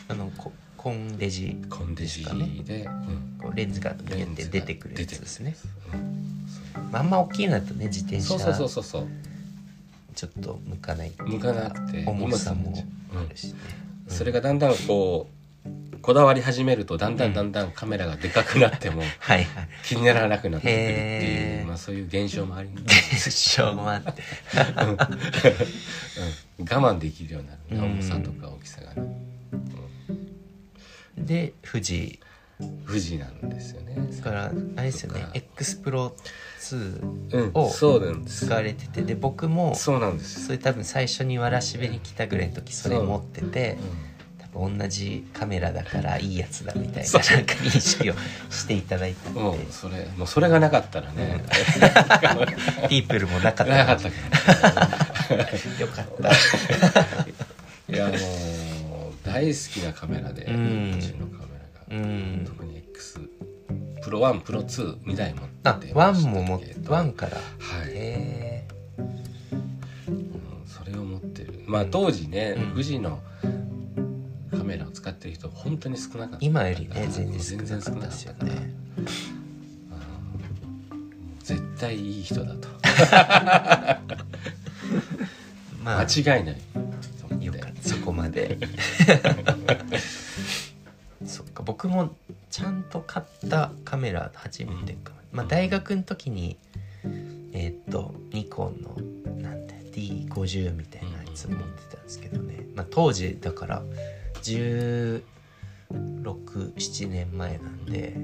[0.09, 2.25] あのココンデジコンデジ
[2.65, 2.85] で。
[2.85, 3.37] うん。
[3.41, 5.57] こうレンズが見えて出てくるやつですね。
[5.93, 6.91] うん。
[6.93, 8.29] まああんま大きいのだとね自転車。
[8.29, 9.09] そうそうそうそうそう。
[10.15, 12.73] ちょっと向かない向かなくて重さも
[13.15, 13.19] うん。
[13.19, 13.55] あるしね、
[14.11, 15.41] それがだんだんこう
[16.03, 19.03] こだわり始めるとだんだんだんだんカメラがでかくなっても
[19.85, 24.23] 気にならなくなってくるっていう、まあ、そういう現象もあり、うん、しょうもあって。
[26.59, 29.17] 我慢できるようにな重さとか大きさがね。
[31.17, 32.19] で富士。
[32.87, 33.97] 富士なんですよね。
[34.17, 34.51] だからあ
[34.83, 35.21] れですよね。
[35.21, 35.33] そっか。
[35.35, 36.15] X プロ
[36.77, 38.47] 2うんをそうなんです。
[38.47, 40.47] 使われててで僕もそうなんです。
[40.47, 43.79] それ多分最初にわらしべに来たぐらいの時それ持ってて
[44.53, 48.15] 多分同じカメラだからいいやつだみたいななんか認識を
[48.51, 51.45] していただいたんでうんもうそれもうそれがなかったらね、
[52.89, 54.15] ピープルもなかったなかったよ
[55.89, 56.31] かった。
[57.93, 60.95] いやもう大好きなカメラで、うん。
[60.95, 61.59] うちのカメ
[61.91, 62.45] ラが、うん。
[62.47, 63.21] 特に X
[64.03, 67.37] プロ1プロ22台持あってまも持っけどワンから。
[67.37, 67.43] は
[67.87, 68.67] い、へ
[68.99, 71.63] うんそれを持ってる。
[71.67, 72.71] まあ当時ね、うん。
[72.71, 73.21] 富士の
[74.51, 76.39] カメラを使ってる人本当に少なかった。
[76.41, 77.11] 今よりねうん。
[77.11, 78.07] 全然少なかった。
[78.09, 78.75] ですよね。
[80.93, 81.39] うん。
[81.43, 82.69] 絶対いい人だと。
[85.83, 86.07] まあ。
[86.07, 86.57] 間違いない
[87.81, 88.59] そこまで
[91.31, 91.63] そっか。
[91.63, 92.15] 僕も
[92.51, 96.57] ちゃんと買ったカメラ初めてか、まあ、大学の時に
[97.53, 98.97] えーっとニコンの
[99.43, 101.65] なんて D50 みたいなやつ持って
[101.97, 103.83] たんですけどね、まあ、当時だから
[104.43, 108.15] 1617年前なんで、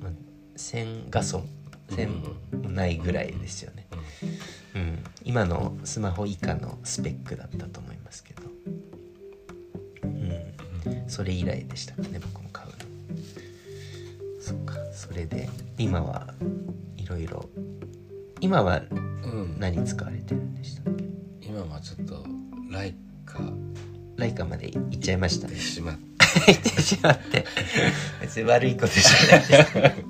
[0.00, 0.12] まあ、
[0.56, 1.44] 1000画素
[1.88, 3.86] 1000もないぐらいですよね、
[4.74, 8.47] うん、今のスマホ以下のスペックだったと思いますけど、うん、
[11.06, 12.74] それ以来でしたかね僕も買うの。
[14.40, 16.32] そっかそれで今は
[16.96, 17.48] いろいろ
[18.40, 21.04] 今はうん、何使われてるんでしたっけ？
[21.48, 22.24] 今はちょっと
[22.70, 22.94] ライ
[23.26, 23.40] カ
[24.16, 25.96] ライカまで行っちゃいましたでしまっ
[26.46, 27.44] 行ってしまって。
[28.20, 29.48] 別に悪いことじゃない。
[29.48, 29.94] で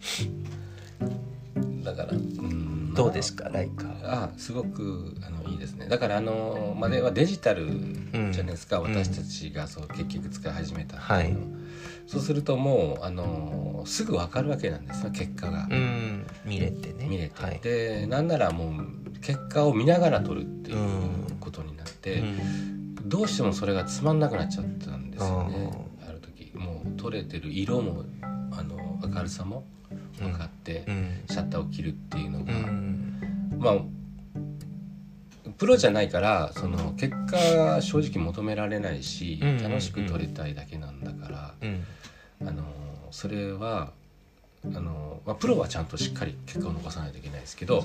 [0.00, 0.28] す
[1.84, 2.39] だからうん
[3.04, 5.86] どうですかライカあすごくあのいいですね。
[5.88, 8.82] だからあのまではデジタルじゃないですか、ん。
[8.82, 11.36] 私たちがそう結局使い始めた、はい。
[12.06, 17.06] そうするともうあのすぐ分かるわけなんですよ結果が、うん見れてね。
[17.08, 17.60] 見れて、はい。
[17.60, 21.36] でなんならもう結果を見ながら撮るっていううん。
[21.40, 22.94] ことになっうて、ん。
[23.06, 25.70] どうしてもそれがつまんなくなっちゃったんですよね。
[26.02, 26.52] あある時。
[26.54, 28.04] もう撮れてる色も
[28.52, 29.64] あの明るさも
[30.20, 31.24] 分かって、うん。
[31.28, 33.20] シャッターを切るっていうのうが、ん。
[33.58, 33.76] まあ
[35.58, 41.84] プロじゃないからその結果は正直求められないし、楽しく撮りたいだけなんだから、うん。
[42.48, 42.64] あの
[43.10, 43.92] それは
[44.64, 47.84] あの、まあ、プロはちゃんとしっかり結果を残さないといけないですけど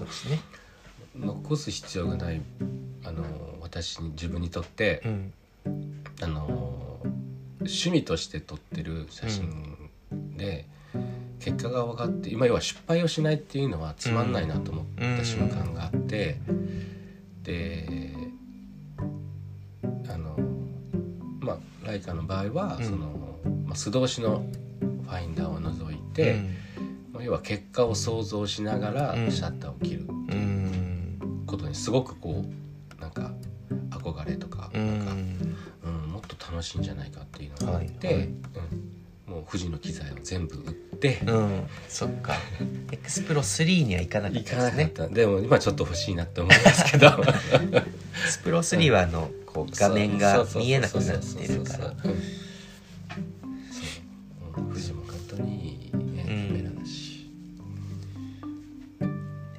[1.17, 2.41] 残す必要がない
[3.03, 3.23] あの
[3.61, 5.33] 私に自分にとってう、ん。
[6.21, 6.99] あの
[7.59, 9.89] 趣味として撮ってる写真
[10.37, 10.65] で、
[11.39, 14.85] 結果が分かって今要は失敗をしないっていうのはつまんないなと思っ
[15.17, 16.37] た瞬間があって、
[17.43, 18.13] で
[20.09, 20.37] あの
[21.39, 22.83] まあライカの場合は、うん。
[22.83, 24.45] その、まあ、素通しの
[24.79, 26.39] ファインダーを除いて、
[27.13, 29.31] まあ要は結果を想像しながらうん。
[29.31, 32.43] シャッターを切るうんうんことにすごくこ
[32.97, 33.31] うなんか
[33.91, 35.55] 憧れとか,、うなんかん。
[35.83, 38.15] うん、もっと楽しいんじゃないかっていうのがあって、はい。
[38.15, 38.25] はい。
[38.25, 38.84] うん、
[39.47, 42.33] 富士の機材を全部売って、うんそっか。
[42.91, 44.87] X-Pro3には行かなかったですね。
[44.87, 45.07] た。
[45.07, 47.07] でも今ちょっと欲しいなって思うんですけど。
[47.07, 51.93] X- Pro3はあのこう画面が見えなくなってるから。
[54.55, 57.29] 富士も本当にいいねうんカメラだし、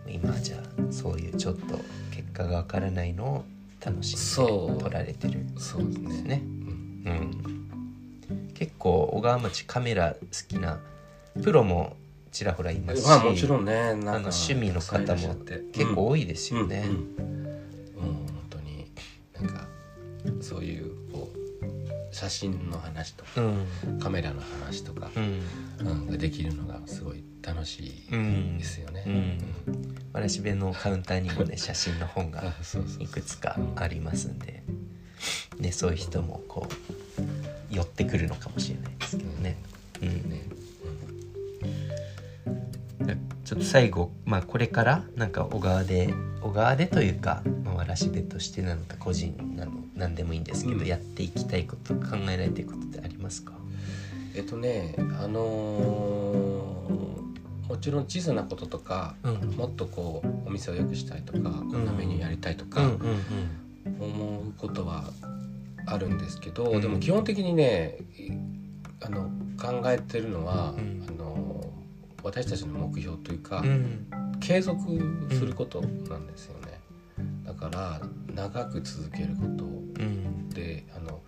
[0.08, 1.78] 今はじゃあそういうちょっと
[2.10, 3.44] 結果がわからないのを
[3.84, 4.78] 楽しんそう。
[4.78, 6.42] で撮られてるそうですねね。
[7.04, 7.12] うん。
[7.48, 7.55] うん
[8.58, 10.80] 結構小川町カメラ好きな
[11.42, 11.96] プロも
[12.32, 15.34] ちらほらいますし、まあもちろんねなんかあの趣味の方も
[15.72, 16.84] 結構多いですよね。
[16.86, 16.96] うん、うん。
[16.96, 18.90] うん本当に。
[19.34, 19.66] なんか
[20.40, 23.98] そういうこう写真の話とかうん。
[24.00, 25.42] カメラの話とかう、ん。
[25.80, 29.04] うんができるのがすごい楽しいうんですよね。
[29.06, 29.96] うん。
[30.12, 32.54] わらしべのカウンターにもね写真の本が
[32.98, 34.38] いくつかありますん。
[34.38, 34.62] で、
[35.58, 38.45] ね、そういう人もこう寄ってくるのか
[43.66, 50.86] 最後、まあ、これからなんか小川で小川でというか、まあ、わらしべとしてなのか個人なの何でもいいんですけど、うん。
[50.86, 53.52] やっていきたいこと考えられてることってありますか？
[54.34, 56.96] えっとねあのー
[57.68, 64.00] もちろん小さなこととかうんもっとこうお店を良くしたいとかこんなメニューやりたいとかうんうん。
[64.00, 65.10] 思うことは
[65.86, 66.80] あるんですけど、うん。
[66.80, 67.96] でも基本的にね
[69.04, 70.95] あの考えてるのは、うん
[72.26, 73.68] 私たちの目標というか、うん。
[73.68, 74.06] うん
[74.38, 74.82] 継続
[75.30, 76.78] することなんですよね、
[77.42, 78.02] だから
[78.34, 79.64] 長く続けること。
[79.64, 79.68] う
[80.04, 80.50] ん。
[80.50, 81.20] であの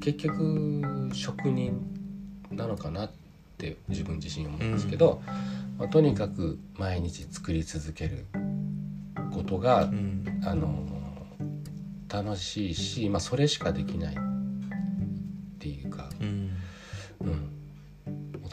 [0.00, 1.80] 結局職人
[2.50, 3.10] なのかなっ
[3.56, 5.22] て自分自身思うんですけど、
[5.78, 8.26] まあ、とにかく毎日作り続ける
[9.32, 10.40] ことが、うん。
[10.44, 10.86] あの
[12.12, 14.18] 楽しいし、まあ、それしかできないっ
[15.58, 16.08] ていうか、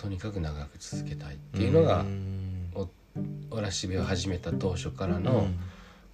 [0.06, 2.72] とにかく長く続けたいっていうのが、うん。
[3.50, 5.48] おらしべを始めた当初からの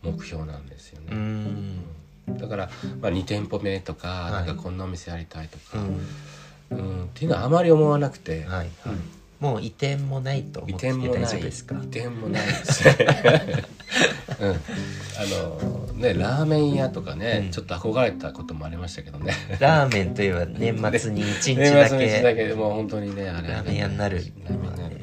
[0.01, 1.17] 目標なんですようね。
[1.17, 2.37] ん。
[2.37, 2.69] だから、
[3.01, 4.31] まあ、2店舗目とか,、はい。
[4.31, 6.79] なんかこんなお店やりたいとうか、ん。
[6.79, 7.03] うん。
[7.05, 8.47] っていうのはあまり思わなくて、はい。
[8.47, 8.67] はい。
[8.85, 11.27] うんもう移転もないと移思って大転もない。
[11.27, 11.75] 丈夫ですか？
[11.75, 12.87] 移転もないです。
[12.87, 12.95] ね。
[14.39, 17.51] うん、あのねラーメン屋とかね、うん。
[17.51, 19.33] ちょっと憧れたこともありましたけどね。
[19.59, 22.43] ラーメンといえば年末に1日年だ末年始だけ。
[22.43, 24.95] けでもう本当にねあれラーメン屋になるラーメンなる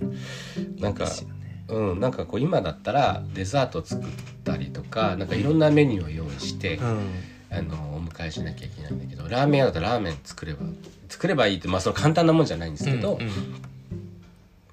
[0.80, 1.08] なんか
[1.68, 4.06] うん、なんかこう今だったらデザート作っ
[4.42, 7.10] たりとかなんかいろんなメニューを用意して、うん。
[7.50, 10.60] あのお迎えしなきゃいけないんだけどラーメン屋だったらラーメン作れば
[11.08, 13.32] 作ればいいってまあその簡単なもんじゃないんですけど、うんうん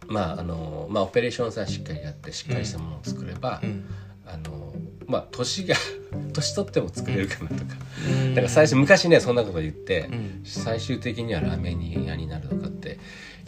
[0.08, 3.86] まああのまあオペレーションさえしっかりやってしっかりしたものを作れば、うん。
[4.28, 4.74] あの
[5.06, 5.76] まあ年が
[6.34, 7.76] 年取っても作れるかなとか、
[8.08, 8.36] うん。
[8.36, 10.42] だから最初昔ねそんなこと言って、うん。
[10.44, 13.00] 最終的にはラーメン屋になるとかって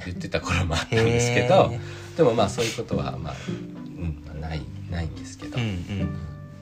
[0.05, 1.79] 言ってた頃もあったんですけどへ
[2.15, 6.15] でもまあそういうことはまあ、うんまあ、ないないんですけど、うんうん。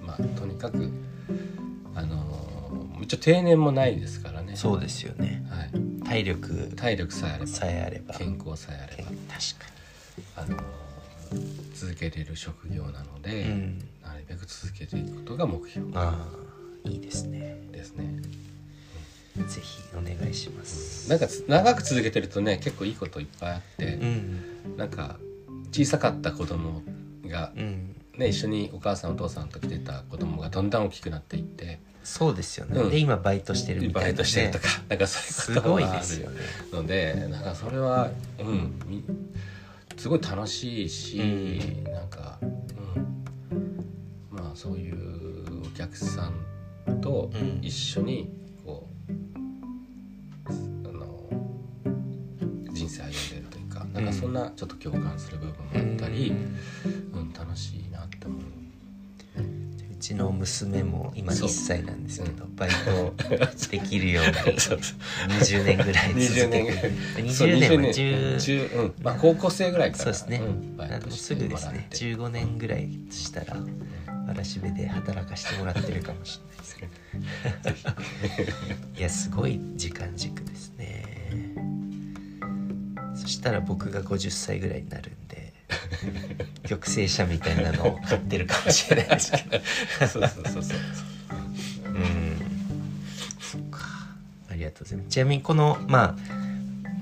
[0.05, 0.89] まあとにかく
[1.93, 2.35] あの
[3.01, 4.55] 一応定年もないですからね。
[4.55, 5.45] そうですよね。
[5.49, 6.71] はい、体力。
[6.75, 8.13] 体力さえあればさえあれば。
[8.15, 9.09] 健康さえあれば。
[9.09, 9.19] 確
[9.59, 9.74] か
[10.35, 10.57] あの
[11.73, 13.79] 続けれる職業なので、うん。
[14.03, 15.91] なるべく続けていくことが目標。
[15.95, 16.27] あ
[16.85, 17.57] あいいですね。
[17.71, 18.21] ですね。
[19.47, 21.09] ぜひお願いします。
[21.09, 24.77] なんかつ長く続けてるとね結構いいこといっぱいあってう、ん。
[24.77, 25.17] なんか
[25.71, 26.81] 小さかった子供
[27.27, 27.95] がうん。
[28.17, 32.89] ね一緒にお母さんお父さんと来てた子供がだんだん大きくなっていってそうですよね、うん。
[32.89, 36.39] で今バイトしてるみたいな、ね、バイトしてるとかなんかそうすいうことごいもあるですよね。
[36.71, 38.09] のでなんかそれは
[38.39, 39.03] うんみ
[39.97, 41.83] すごい楽しいし、うん。
[41.85, 42.55] なんか、うん、
[44.29, 47.59] まあそういうお客さんとうん。
[47.61, 48.29] 一緒に
[48.63, 50.51] こう、
[50.87, 51.29] あの
[52.71, 56.31] 人生歩んでるというかなんかそんなちょっと共感する部分もあったり、
[57.13, 57.33] うん。
[57.33, 57.84] 楽しい
[59.95, 59.97] う。
[59.97, 62.47] うちの娘も今そう1歳なんですけど、う。
[62.55, 63.15] バイト
[63.71, 66.81] できるように そう20年ぐらい続20け年ぐらい。
[66.81, 67.77] てそう20年。
[67.77, 68.93] は20 1010うん。
[69.01, 70.77] まあ、高校生ぐらいからそうですね、ん。
[70.77, 71.71] バあのイトしてすぐですね。
[71.71, 76.75] もらって15年ぐらいしたらわらしべで働かしてもらってるかもしれないです
[78.99, 81.03] いやすごい時間軸ですね。
[83.15, 85.44] そしたら僕が50歳ぐらいになるんで
[86.67, 89.63] 玉星車みたいなのを買ってるかもしれないですけど。
[89.99, 90.21] そうそう
[90.53, 90.77] そうそう。
[91.87, 92.41] うん。
[93.41, 93.79] そっか。
[94.49, 95.09] ありがとうございます。
[95.09, 96.15] ちなみにこのまあ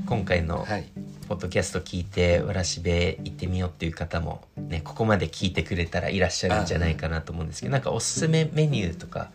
[0.05, 0.85] 今回のはい。
[1.29, 9.31] ポッドキャスト聞いてわらしべ行ってみようっていう方もねここまで聞いてくれたらいらっしゃるんじゃないかなと思うんですけどなんかおすすめメニューとか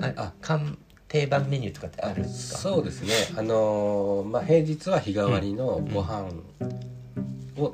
[0.00, 0.32] ああ。
[0.40, 2.20] 看定番メニューとかってある？
[2.20, 3.12] んですかそうですね。
[3.36, 6.28] あのーまあ平日は日替わりのご飯
[7.58, 7.72] を、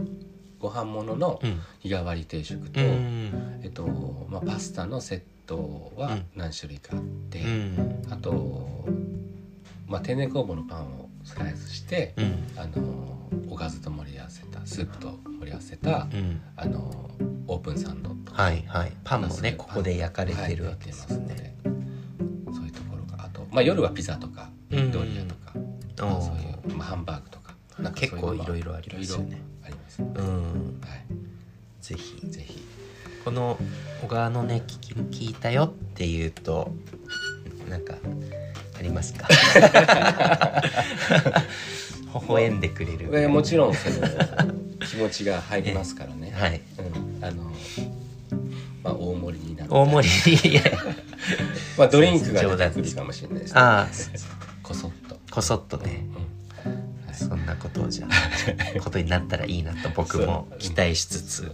[0.60, 1.40] ご飯もの
[1.80, 3.60] 日替わり定食と、うん。
[3.62, 3.86] えっと
[4.28, 6.26] まあ、パスタのセットはうん。
[6.36, 8.06] 何種類かあって、うん。
[8.10, 8.86] あと、
[9.86, 12.46] まあ、天然酵母のパンをスライスして、うん。
[12.56, 13.08] あの
[13.48, 16.40] おかずと盛り合わせたスープと盛り合わせた、うん。
[16.56, 17.10] あの
[17.46, 18.92] オープンサンドとかはいはい。
[19.02, 21.56] パンもねここで焼かれてるわけですね、
[22.52, 24.92] そういうところがあと、まあ、夜はピザとかうん。
[24.92, 25.54] ドリアとか、
[26.06, 27.54] まあそういう、まあ、ハンバーグとか
[27.94, 30.80] 結構いろいろありますよねありますねうん。
[30.82, 30.88] は
[31.80, 32.60] ぜひいぜひ。
[33.24, 33.58] この
[34.02, 36.72] 小川のね聞き聞いたよっていうと
[37.68, 37.94] なんか
[38.78, 39.28] ありますか？
[42.14, 43.10] 微笑んでくれる。
[43.18, 43.96] えもちろんその
[44.86, 46.60] 気持ちが入りますからね、 はい。
[46.78, 47.44] うん、あの
[48.82, 49.74] まあ大盛りになって。
[49.74, 50.60] 大盛り。
[51.76, 53.60] まあドリンクが出てくるかもしれないですね。
[53.60, 53.88] ああ
[54.62, 56.04] こそっと、こそっとね。
[56.06, 56.14] うん。
[56.14, 56.29] はい
[57.24, 58.08] そんなことをじゃ
[58.76, 61.52] あことになったらいいなと僕も期待しつつ。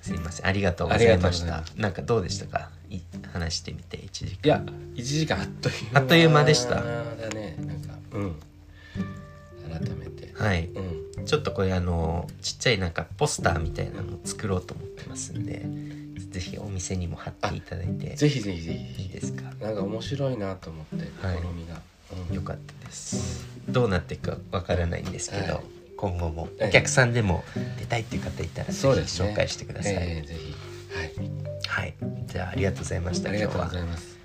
[0.00, 0.46] すいません。
[0.46, 1.80] ありがとうございましありがとうございたます。
[1.80, 2.70] なんかどうでしたか？
[2.88, 3.00] い
[3.32, 4.62] 話してみて一時いや
[4.94, 6.00] 1時間あっという間。
[6.00, 6.76] あっという間でした。
[6.76, 6.82] だ
[7.34, 7.56] ね。
[7.58, 8.36] なんかうん。
[9.70, 10.32] 改めて。
[10.34, 10.66] はい。
[10.66, 11.24] うん。
[11.26, 15.66] ちょっとこれあのちっちゃいなんかポスターみたいなのを作ろうと思ってますんで
[16.30, 18.14] ぜひお店にも貼っていただいて。
[18.16, 19.42] ぜひぜひぜいいひですか？
[19.60, 21.38] なんか面白いなと思ってはい。
[21.38, 21.82] 試みが、
[22.30, 22.34] うん。
[22.34, 23.46] よかったです。
[23.68, 25.64] どうなっていくかわからないんですけど、はい。
[25.96, 26.68] 今後もええ。
[26.68, 27.44] お客さんでも
[27.78, 29.30] 出たいっていう方いたらぜひそうですね。
[29.30, 30.54] 紹介してください、えーぜひ。
[30.94, 31.30] はい。
[31.66, 31.94] はい。
[32.26, 34.18] じゃあありがとうございましたありがとうご今日はざいます。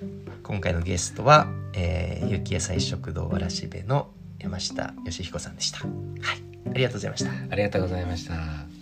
[0.43, 4.09] 今回のゲストは、えー、有機野菜食堂わらしべの
[4.39, 5.79] 山下義彦さんでした。
[5.79, 5.89] はい。
[6.69, 7.31] ありがとうございました。
[7.31, 8.72] ありがとうございました